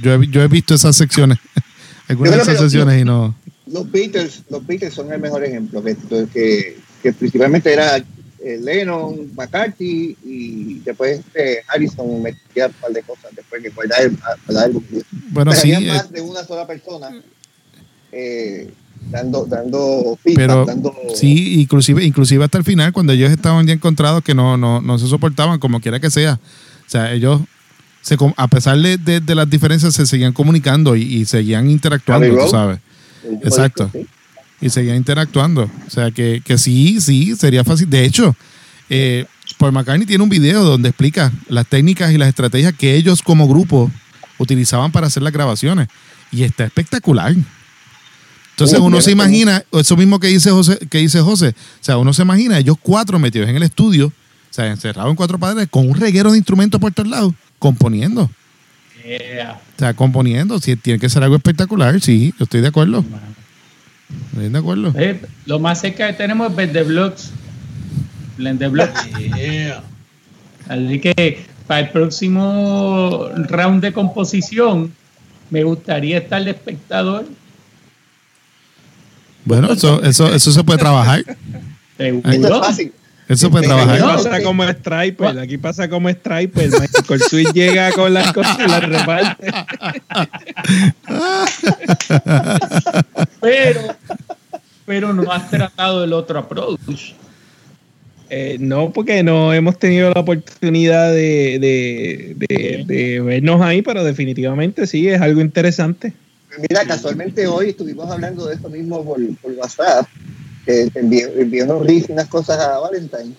yo 0.00 0.14
he, 0.14 0.26
yo 0.28 0.40
he 0.40 0.48
visto 0.48 0.72
esas 0.72 0.96
secciones. 0.96 1.38
Algunas 2.08 2.36
de 2.36 2.42
esas 2.42 2.58
secciones 2.58 3.02
y 3.02 3.04
no. 3.04 3.34
Los 3.66 3.90
Beatles, 3.90 4.44
los 4.48 4.66
Beatles 4.66 4.94
son 4.94 5.12
el 5.12 5.20
mejor 5.20 5.44
ejemplo, 5.44 5.82
que, 5.82 5.96
que, 6.32 6.76
que 7.02 7.12
principalmente 7.12 7.72
era 7.72 7.96
eh, 7.96 8.58
Lennon, 8.62 9.32
McCarthy 9.34 10.16
y 10.22 10.78
después 10.80 11.20
este, 11.20 11.64
Harrison 11.66 12.22
metía 12.22 12.66
un 12.66 12.72
par 12.74 12.92
de 12.92 13.02
cosas 13.02 13.30
después 13.34 13.62
que 13.62 13.70
fue 13.70 13.86
el, 13.86 14.18
el 14.48 14.56
álbum. 14.56 14.84
Bueno, 15.30 15.50
Pero 15.50 15.62
sí, 15.62 15.72
había 15.72 15.94
eh, 15.94 15.96
más 15.96 16.12
de 16.12 16.20
una 16.20 16.44
sola 16.44 16.66
persona 16.66 17.08
eh, 18.12 18.70
dando, 19.10 19.44
dando 19.46 20.18
feedback, 20.22 20.36
pero 20.36 20.64
dando... 20.64 20.94
sí, 21.14 21.60
inclusive, 21.60 22.04
inclusive 22.04 22.44
hasta 22.44 22.58
el 22.58 22.64
final, 22.64 22.92
cuando 22.92 23.12
ellos 23.12 23.30
estaban 23.30 23.66
ya 23.66 23.72
encontrados 23.72 24.22
que 24.22 24.34
no, 24.34 24.56
no, 24.56 24.80
no 24.80 24.98
se 24.98 25.06
soportaban, 25.08 25.58
como 25.58 25.80
quiera 25.80 26.00
que 26.00 26.10
sea. 26.10 26.34
O 26.86 26.90
sea, 26.90 27.12
ellos, 27.12 27.40
se, 28.02 28.16
a 28.36 28.48
pesar 28.48 28.78
de, 28.78 28.96
de- 28.98 29.20
de 29.20 29.34
las 29.34 29.48
diferencias, 29.48 29.94
se 29.94 30.06
seguían 30.06 30.32
comunicando 30.32 30.96
y, 30.96 31.02
y 31.02 31.24
seguían 31.24 31.70
interactuando, 31.70 32.26
tú 32.44 32.48
sabes. 32.50 32.78
exacto. 33.42 33.88
sí. 33.92 34.06
y 34.60 34.70
seguían 34.70 34.96
interactuando. 34.96 35.62
O 35.86 35.90
sea, 35.90 36.10
que, 36.10 36.42
que 36.44 36.58
sí, 36.58 37.00
sí, 37.00 37.34
sería 37.36 37.64
fácil. 37.64 37.88
De 37.88 38.04
hecho, 38.04 38.34
eh, 38.90 39.26
Paul 39.58 39.72
McCartney 39.72 40.06
tiene 40.06 40.22
un 40.24 40.30
video 40.30 40.62
donde 40.64 40.88
explica 40.90 41.32
las 41.48 41.66
técnicas 41.66 42.12
y 42.12 42.18
las 42.18 42.28
estrategias 42.28 42.72
que 42.74 42.94
ellos 42.96 43.22
como 43.22 43.46
grupo 43.48 43.90
utilizaban 44.38 44.90
para 44.92 45.06
hacer 45.06 45.22
las 45.22 45.32
grabaciones. 45.32 45.88
Y 46.32 46.42
está 46.42 46.64
espectacular. 46.64 47.34
Entonces 48.54 48.78
uno 48.78 49.00
se 49.00 49.10
imagina, 49.10 49.64
eso 49.72 49.96
mismo 49.96 50.20
que 50.20 50.28
dice 50.28 50.50
José, 50.50 50.78
que 50.88 50.98
dice 50.98 51.20
José, 51.20 51.48
o 51.48 51.84
sea, 51.84 51.98
uno 51.98 52.12
se 52.12 52.22
imagina 52.22 52.56
ellos 52.56 52.76
cuatro 52.80 53.18
metidos 53.18 53.48
en 53.48 53.56
el 53.56 53.64
estudio, 53.64 54.06
o 54.06 54.12
sea, 54.50 54.68
encerrados 54.68 55.10
en 55.10 55.16
cuatro 55.16 55.40
paredes, 55.40 55.68
con 55.68 55.88
un 55.88 55.96
reguero 55.96 56.30
de 56.30 56.38
instrumentos 56.38 56.80
por 56.80 56.92
todos 56.92 57.08
lados, 57.08 57.34
componiendo. 57.58 58.30
Yeah. 59.04 59.60
O 59.76 59.78
sea, 59.78 59.94
componiendo, 59.94 60.60
si 60.60 60.76
tiene 60.76 61.00
que 61.00 61.08
ser 61.08 61.24
algo 61.24 61.34
espectacular, 61.34 62.00
sí, 62.00 62.32
yo 62.38 62.44
estoy 62.44 62.60
de 62.60 62.68
acuerdo. 62.68 63.04
Estoy 64.30 64.48
de 64.48 64.58
acuerdo. 64.58 64.92
Eh, 64.96 65.20
Lo 65.46 65.58
más 65.58 65.80
cerca 65.80 66.06
que 66.06 66.12
tenemos 66.12 66.56
es 66.56 66.72
the 66.72 66.82
Blocks. 66.84 67.30
Blend 68.36 68.60
the 68.60 68.68
Blocks. 68.68 69.08
Yeah. 69.36 69.82
Así 70.68 71.00
que 71.00 71.44
para 71.66 71.80
el 71.80 71.88
próximo 71.90 73.28
round 73.48 73.82
de 73.82 73.92
composición, 73.92 74.92
me 75.50 75.64
gustaría 75.64 76.18
estar 76.18 76.44
de 76.44 76.52
espectador. 76.52 77.26
Bueno, 79.44 79.72
eso, 79.72 80.02
eso, 80.02 80.32
eso 80.34 80.52
se 80.52 80.64
puede 80.64 80.78
trabajar. 80.78 81.20
Esto 81.98 82.28
es 82.28 82.60
fácil. 82.60 82.92
Eso 83.26 83.46
se 83.46 83.50
puede 83.50 83.66
Aquí 83.66 83.74
trabajar. 83.74 84.00
No, 84.00 84.06
pasa 84.22 84.42
como 84.42 84.64
Striper, 84.68 85.38
aquí 85.38 85.58
pasa 85.58 85.88
como 85.88 86.10
Striper. 86.10 86.68
Michael 86.80 87.20
Sweet 87.22 87.52
llega 87.54 87.92
con 87.92 88.12
las 88.12 88.32
cosas 88.34 88.58
y 88.58 88.68
las 88.68 88.82
reparte. 88.86 89.50
Pero, 93.40 93.80
pero 94.86 95.12
no 95.12 95.30
has 95.32 95.50
tratado 95.50 96.04
el 96.04 96.12
otro 96.12 96.38
approach. 96.38 97.12
Eh, 98.30 98.56
no, 98.58 98.90
porque 98.92 99.22
no 99.22 99.52
hemos 99.52 99.78
tenido 99.78 100.10
la 100.12 100.20
oportunidad 100.20 101.12
de, 101.12 101.58
de, 101.60 102.34
de- 102.36 102.84
de 102.86 103.20
vernos 103.20 103.60
ahí, 103.60 103.82
pero 103.82 104.02
definitivamente 104.02 104.86
sí, 104.86 105.08
es 105.08 105.20
algo 105.20 105.40
interesante. 105.40 106.12
Mira, 106.58 106.84
casualmente 106.84 107.46
hoy 107.46 107.70
estuvimos 107.70 108.08
hablando 108.10 108.46
de 108.46 108.54
esto 108.54 108.68
mismo 108.68 109.04
por, 109.04 109.20
WhatsApp, 109.56 110.06
que 110.64 110.88
te 110.90 111.00
envié, 111.00 111.32
envié 111.36 111.64
unos 111.64 111.86
unas 112.08 112.28
cosas 112.28 112.58
a 112.60 112.78
Valentine. 112.78 113.34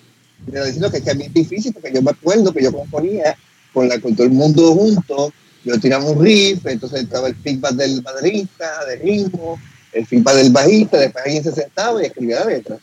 Lo 0.52 0.64
diciendo 0.64 0.90
que, 0.90 1.00
que 1.00 1.10
a 1.10 1.14
mí 1.14 1.24
es 1.24 1.32
difícil, 1.32 1.72
porque 1.72 1.92
yo 1.92 2.02
me 2.02 2.10
acuerdo 2.10 2.52
que 2.52 2.62
yo 2.62 2.72
componía 2.72 3.36
con, 3.72 3.88
la, 3.88 3.98
con 4.00 4.14
todo 4.14 4.26
el 4.26 4.32
mundo 4.32 4.74
junto, 4.74 5.32
yo 5.64 5.80
tiraba 5.80 6.04
un 6.04 6.22
riff, 6.22 6.66
entonces 6.66 7.02
estaba 7.02 7.28
el 7.28 7.36
feedback 7.36 7.72
del 7.72 8.00
baterista, 8.02 8.84
del 8.84 9.00
ritmo, 9.00 9.58
el 9.92 10.06
feedback 10.06 10.34
del 10.36 10.52
bajista, 10.52 10.98
después 10.98 11.24
alguien 11.24 11.42
se 11.42 11.52
sentaba 11.52 12.02
y 12.02 12.06
escribía 12.06 12.40
la 12.40 12.46
letra. 12.46 12.78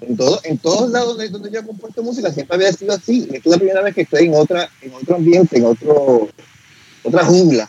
En, 0.00 0.16
todo, 0.16 0.40
en 0.44 0.58
todos 0.58 0.90
lados 0.90 1.18
de 1.18 1.28
donde 1.28 1.50
yo 1.50 1.66
compuesto 1.66 2.02
música 2.02 2.32
siempre 2.32 2.56
había 2.56 2.72
sido 2.72 2.94
así. 2.94 3.28
Y 3.30 3.36
es 3.36 3.46
la 3.46 3.56
primera 3.56 3.82
vez 3.82 3.94
que 3.94 4.02
estoy 4.02 4.26
en 4.26 4.34
otra, 4.34 4.70
en 4.80 4.94
otro 4.94 5.16
ambiente, 5.16 5.58
en 5.58 5.66
otro, 5.66 6.28
otra 7.02 7.24
jungla. 7.24 7.68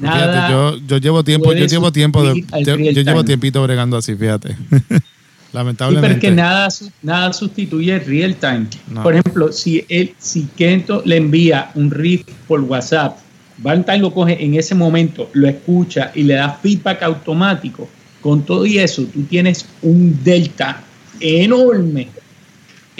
Nada. 0.00 0.32
Fíjate, 0.32 0.52
yo, 0.52 0.86
yo 0.86 0.96
llevo 0.98 1.22
tiempo, 1.24 1.52
yo 1.52 1.66
llevo 1.66 1.92
tiempo, 1.92 2.22
de- 2.22 2.44
yo, 2.64 2.76
llevo 2.76 3.24
tiempito 3.24 3.62
bregando 3.62 3.96
así, 3.96 4.14
fíjate. 4.14 4.56
Sí, 5.50 5.52
pero 5.52 5.62
es 5.62 5.64
Lamentablemente. 5.66 6.20
que 6.20 6.30
nada, 6.30 6.68
nada 7.02 7.32
sustituye 7.32 7.94
el 7.94 8.04
real 8.06 8.36
time. 8.36 8.68
No. 8.88 9.02
Por 9.02 9.14
ejemplo, 9.14 9.50
si 9.50 9.84
él, 9.88 10.14
si 10.16 10.44
Kento 10.56 11.02
le 11.04 11.16
envía 11.16 11.72
un 11.74 11.90
riff 11.90 12.22
por 12.46 12.60
WhatsApp, 12.60 13.18
Valentine 13.58 13.98
lo 13.98 14.14
coge 14.14 14.42
en 14.44 14.54
ese 14.54 14.76
momento, 14.76 15.28
lo 15.32 15.48
escucha 15.48 16.12
y 16.14 16.22
le 16.22 16.34
da 16.34 16.52
feedback 16.62 17.02
automático. 17.02 17.88
Con 18.20 18.44
todo 18.44 18.64
y 18.64 18.78
eso, 18.78 19.02
tú 19.12 19.22
tienes 19.24 19.66
un 19.82 20.16
delta 20.22 20.82
enorme 21.18 22.08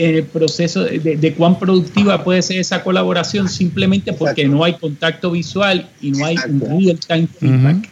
en 0.01 0.15
el 0.15 0.25
proceso 0.25 0.85
de, 0.85 1.35
cuán 1.37 1.59
productiva 1.59 2.25
puede 2.25 2.41
ser 2.41 2.59
esa 2.59 2.83
colaboración 2.83 3.51
simplemente 3.51 4.15
porque 4.15 4.43
Exacto. 4.43 4.57
no 4.57 4.65
hay 4.65 4.73
contacto 4.73 5.31
visual 5.31 5.87
y 6.01 6.13
no 6.13 6.25
hay 6.25 6.37
un 6.49 6.61
real 6.61 6.99
time 6.99 7.29
feedback. 7.39 7.77
Ujú. 7.77 7.87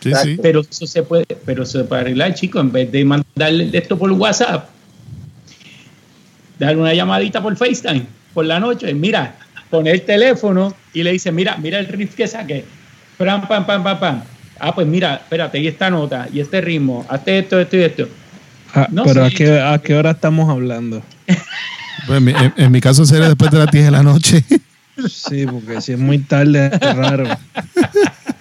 Sí, 0.00 0.12
sí. 0.22 0.38
Pero 0.40 0.62
eso 0.68 0.86
se 0.86 1.02
puede, 1.02 1.26
pero 1.44 1.66
se 1.66 1.84
puede 1.84 2.00
arreglar, 2.00 2.32
chicos, 2.34 2.62
en 2.62 2.72
vez 2.72 2.90
de 2.90 3.04
mandarle 3.04 3.70
esto 3.72 3.98
por 3.98 4.10
WhatsApp, 4.12 4.70
darle 6.58 6.80
una 6.80 6.94
llamadita 6.94 7.42
por 7.42 7.54
FaceTime 7.54 8.06
por 8.32 8.46
la 8.46 8.58
noche, 8.58 8.94
mira, 8.94 9.36
poner 9.70 9.94
el 9.94 10.02
teléfono 10.02 10.74
y 10.94 11.02
le 11.02 11.12
dice, 11.12 11.30
mira, 11.32 11.58
mira 11.58 11.78
el 11.78 11.86
riff 11.86 12.14
que 12.14 12.26
saqué. 12.26 12.64
Pam, 13.18 13.46
pam, 13.46 13.66
pam, 13.66 13.82
pam, 13.82 14.00
pam. 14.00 14.22
Ah, 14.58 14.74
pues 14.74 14.86
mira, 14.86 15.16
espérate, 15.16 15.58
y 15.58 15.66
esta 15.66 15.90
nota, 15.90 16.28
y 16.32 16.40
este 16.40 16.62
ritmo, 16.62 17.04
hazte 17.10 17.40
esto, 17.40 17.60
esto 17.60 17.76
y 17.76 17.82
esto. 17.82 18.08
Ah, 18.74 18.88
No, 18.90 19.04
pero. 19.04 19.24
¿a, 19.24 19.30
qué, 19.30 19.60
¿a 19.60 19.78
qué 19.78 19.94
hora 19.94 20.12
estamos 20.12 20.48
hablando? 20.48 21.02
Pues 22.06 22.18
en, 22.18 22.24
mi, 22.24 22.32
en- 22.32 22.54
en 22.56 22.72
mi 22.72 22.80
caso 22.80 23.04
sería 23.06 23.28
después 23.28 23.50
de 23.50 23.58
las 23.58 23.70
10 23.70 23.84
de 23.86 23.90
la 23.90 24.02
noche. 24.02 24.44
Sí, 25.08 25.46
porque 25.46 25.80
si 25.80 25.92
es 25.92 25.98
muy 25.98 26.18
tarde 26.18 26.66
es 26.72 26.96
raro. 26.96 27.24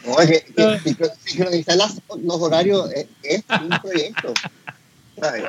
No, 0.06 0.20
es 0.20 0.30
que, 0.30 0.54
que 0.54 0.64
sincro- 0.84 1.12
sincronizar 1.24 1.76
las- 1.78 2.02
los 2.24 2.36
horarios 2.42 2.90
es, 2.94 3.06
es 3.24 3.44
un 3.62 3.70
proyecto. 3.82 4.34
¿sabes? 5.20 5.44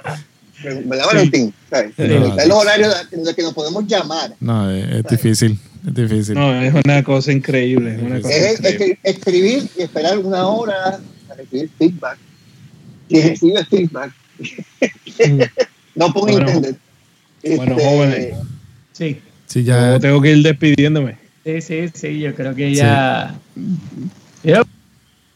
¿Verdad, 0.62 1.06
Valentín? 1.06 1.52
¿Sabes? 1.68 1.92
Sincronizar 1.96 2.46
los 2.46 2.56
horarios 2.58 2.94
en 3.10 3.24
los 3.24 3.34
que 3.34 3.42
nos 3.42 3.52
podemos 3.52 3.84
llamar. 3.86 4.34
No, 4.40 4.70
es, 4.70 4.88
es 4.90 5.04
difícil. 5.04 5.58
Es 5.86 5.94
difícil. 5.94 6.34
No, 6.36 6.54
es 6.62 6.72
una 6.84 7.02
cosa 7.02 7.32
increíble. 7.32 7.96
es 7.96 8.02
una 8.02 8.20
cosa 8.20 8.34
Es, 8.34 8.58
increíble. 8.60 8.98
es- 9.02 9.16
escribir 9.16 9.68
y 9.76 9.82
esperar 9.82 10.18
una 10.18 10.46
hora 10.46 11.00
para 11.26 11.40
recibir 11.42 11.68
feedback. 11.78 12.18
Si 13.08 13.20
recibes 13.20 13.68
feedback, 13.68 14.12
no 15.96 16.12
puedo 16.12 16.26
Bueno, 16.26 16.48
entender. 16.48 16.76
Bueno, 17.56 17.76
Este, 17.76 17.84
jóvenes. 17.88 18.34
Sí, 18.92 19.20
Sí, 19.46 19.64
Yo 19.64 19.74
ya. 19.74 20.00
tengo 20.00 20.20
que 20.22 20.32
ir 20.32 20.42
despidiéndome. 20.42 21.16
sí, 21.44 21.60
sí, 21.60 21.88
sí, 21.92 22.20
yo 22.20 22.34
creo 22.34 22.54
que 22.54 22.74
ya... 22.74 23.34
Yo- 24.42 24.62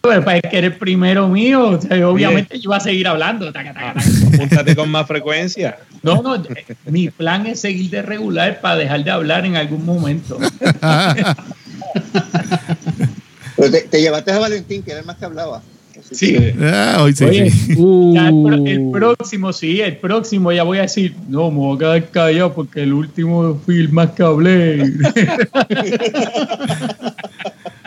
pues, 0.01 0.25
para 0.25 0.41
que 0.41 0.57
eres 0.59 0.77
primero 0.77 1.27
mío, 1.29 1.71
o 1.71 1.81
sea, 1.81 2.09
obviamente 2.09 2.59
yo 2.61 2.71
voy 2.71 2.77
a 2.77 2.81
seguir 2.81 3.09
hablando. 3.09 3.53
taca, 3.53 3.75
taca, 3.75 3.95
taca. 3.95 4.09
Apúntate 4.35 4.77
con 4.77 4.89
más 4.89 5.05
frecuencia. 5.07 5.79
No, 6.03 6.23
no, 6.23 6.37
eh, 6.37 6.65
mi 6.85 7.11
plan 7.11 7.45
es 7.47 7.59
seguir 7.61 7.91
de 7.91 8.03
regular 8.03 8.61
para 8.61 8.77
dejar 8.77 9.03
de 9.03 9.11
hablar 9.11 9.45
en 9.45 9.57
algún 9.57 9.85
momento. 9.85 10.39
pero 13.57 13.71
te, 13.71 13.81
te 13.83 14.01
llevaste 14.01 14.31
a 14.31 14.39
Valentín, 14.39 14.83
que 14.85 14.93
era 14.93 15.01
el 15.01 15.07
más 15.07 15.17
que 15.17 15.25
hablaba. 15.25 15.61
Sí. 16.11 16.37
Ah, 16.61 16.99
hoy 17.01 17.15
sí, 17.15 17.25
Oye, 17.25 17.51
sí. 17.51 17.69
Ya 18.15 18.29
el, 18.29 18.35
pro- 18.43 18.57
Uh. 18.63 18.67
el 18.67 18.91
próximo, 18.93 19.53
sí, 19.53 19.81
el 19.81 19.97
próximo 19.97 20.53
ya 20.53 20.63
voy 20.63 20.79
a 20.79 20.83
decir, 20.83 21.15
no, 21.29 21.51
me 21.51 21.57
voy 21.59 21.77
a 21.77 21.79
quedar 21.79 22.11
callado 22.11 22.55
porque 22.55 22.83
el 22.83 22.93
último 22.93 23.61
film 23.67 23.93
más 23.93 24.11
que 24.11 24.23
hablé. 24.23 24.85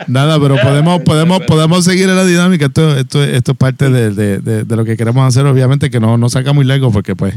Nada, 0.06 0.40
pero 0.40 0.56
podemos, 0.60 1.02
podemos, 1.02 1.40
podemos 1.42 1.84
seguir 1.84 2.08
en 2.08 2.16
la 2.16 2.24
dinámica. 2.24 2.66
Esto, 2.66 2.96
esto, 2.96 3.22
esto 3.22 3.52
es 3.52 3.58
parte 3.58 3.90
de, 3.90 4.10
de- 4.10 4.38
de- 4.40 4.64
de 4.64 4.76
lo 4.76 4.84
que 4.84 4.96
queremos 4.96 5.26
hacer. 5.26 5.46
Obviamente 5.46 5.90
que 5.90 6.00
no, 6.00 6.16
no 6.18 6.28
saca 6.28 6.52
muy 6.52 6.64
largo 6.64 6.90
porque 6.90 7.14
pues. 7.14 7.34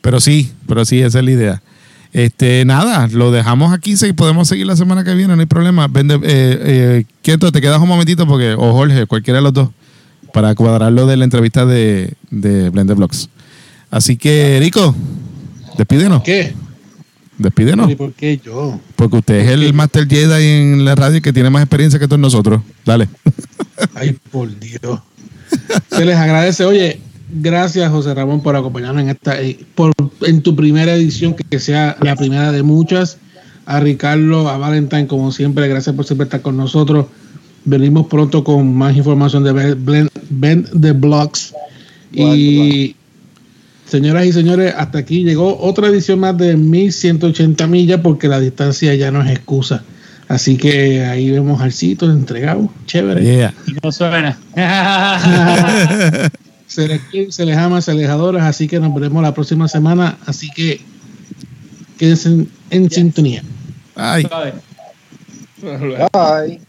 Pero 0.00 0.18
sí, 0.20 0.50
pero 0.66 0.84
sí, 0.84 1.00
esa 1.00 1.18
es 1.18 1.24
la 1.24 1.30
idea. 1.30 1.62
Este, 2.12 2.64
nada, 2.64 3.06
lo 3.12 3.30
dejamos 3.30 3.72
aquí, 3.72 3.96
sí, 3.96 4.12
podemos 4.14 4.48
seguir 4.48 4.66
la 4.66 4.74
semana 4.76 5.04
que 5.04 5.14
viene, 5.14 5.34
no 5.36 5.40
hay 5.40 5.46
problema. 5.46 5.86
Vende, 5.88 6.14
eh, 6.14 6.20
eh, 6.24 7.04
Quieto, 7.22 7.52
te 7.52 7.60
quedas 7.60 7.80
un 7.80 7.86
momentito 7.88 8.26
porque, 8.26 8.54
o 8.54 8.72
Jorge, 8.72 9.06
cualquiera 9.06 9.38
de 9.38 9.42
los 9.44 9.52
dos, 9.52 9.68
para 10.32 10.54
cuadrar 10.54 10.92
lo 10.92 11.06
de 11.06 11.16
la 11.16 11.24
entrevista 11.24 11.66
de, 11.66 12.14
de 12.30 12.70
Blender 12.70 12.96
Vlogs. 12.96 13.28
Así 13.90 14.16
que, 14.16 14.58
Rico, 14.60 14.94
despídenos. 15.76 16.22
¿Qué? 16.22 16.54
Despídenos. 17.38 17.90
¿Y 17.90 17.96
por 17.96 18.12
qué 18.12 18.38
yo? 18.44 18.78
Porque 18.96 19.16
usted 19.16 19.34
es 19.36 19.48
el 19.48 19.72
Master 19.72 20.06
Jedi 20.06 20.44
en 20.44 20.84
la 20.84 20.94
radio 20.94 21.22
que 21.22 21.32
tiene 21.32 21.48
más 21.48 21.62
experiencia 21.62 21.98
que 21.98 22.06
todos 22.06 22.20
nosotros. 22.20 22.60
Dale. 22.84 23.08
Ay, 23.94 24.16
por 24.30 24.48
Dios. 24.60 25.00
Se 25.90 26.04
les 26.04 26.16
agradece. 26.16 26.64
Oye, 26.64 27.00
gracias 27.32 27.90
José 27.90 28.12
Ramón 28.14 28.42
por 28.42 28.56
acompañarnos 28.56 29.02
en 29.02 29.08
esta, 29.08 29.40
eh, 29.40 29.58
por 29.74 29.92
en 30.20 30.42
tu 30.42 30.54
primera 30.54 30.94
edición, 30.94 31.34
que 31.34 31.58
sea 31.58 31.96
la 32.02 32.14
primera 32.14 32.52
de 32.52 32.62
muchas. 32.62 33.18
a 33.70 33.78
Ricardo, 33.78 34.48
a 34.48 34.58
Valentine, 34.58 35.06
como 35.06 35.30
siempre, 35.30 35.68
gracias 35.68 35.94
por 35.94 36.04
siempre 36.04 36.24
estar 36.24 36.42
con 36.42 36.56
nosotros. 36.56 37.06
Venimos 37.64 38.06
pronto 38.06 38.42
con 38.42 38.74
más 38.74 38.96
información 38.96 39.44
de 39.44 39.76
Bend 40.30 40.80
the 40.80 40.92
Blocks. 40.92 41.54
Y 42.12 42.96
señoras 43.86 44.26
y 44.26 44.32
señores, 44.32 44.74
hasta 44.76 44.98
aquí 44.98 45.24
llegó 45.24 45.58
otra 45.60 45.88
edición 45.88 46.20
más 46.20 46.36
de 46.38 46.56
1180 46.56 47.66
millas 47.66 48.00
porque 48.02 48.28
la 48.28 48.40
distancia 48.40 48.94
ya 48.94 49.10
no 49.10 49.22
es 49.22 49.30
excusa. 49.30 49.82
Así 50.28 50.56
que 50.56 51.04
ahí 51.04 51.28
vemos 51.30 51.60
al 51.60 51.72
sitio 51.72 52.08
entregado. 52.08 52.70
Chévere. 52.86 53.22
Yeah. 53.22 53.52
Y 53.66 53.72
no 53.82 53.90
suena. 53.90 54.38
se 56.68 56.86
les 56.86 57.00
quiere, 57.02 57.32
se 57.32 57.44
les 57.44 57.56
ama, 57.56 57.80
se 57.80 57.94
les 57.94 58.08
adora. 58.08 58.46
Así 58.46 58.68
que 58.68 58.78
nos 58.78 58.94
veremos 58.94 59.22
la 59.24 59.34
próxima 59.34 59.66
semana. 59.66 60.18
Así 60.26 60.48
que 60.50 60.80
quédense 61.98 62.28
en, 62.28 62.48
en 62.70 62.90
sintonía. 62.90 63.42
Suave. 63.94 64.54
Bye. 66.12 66.60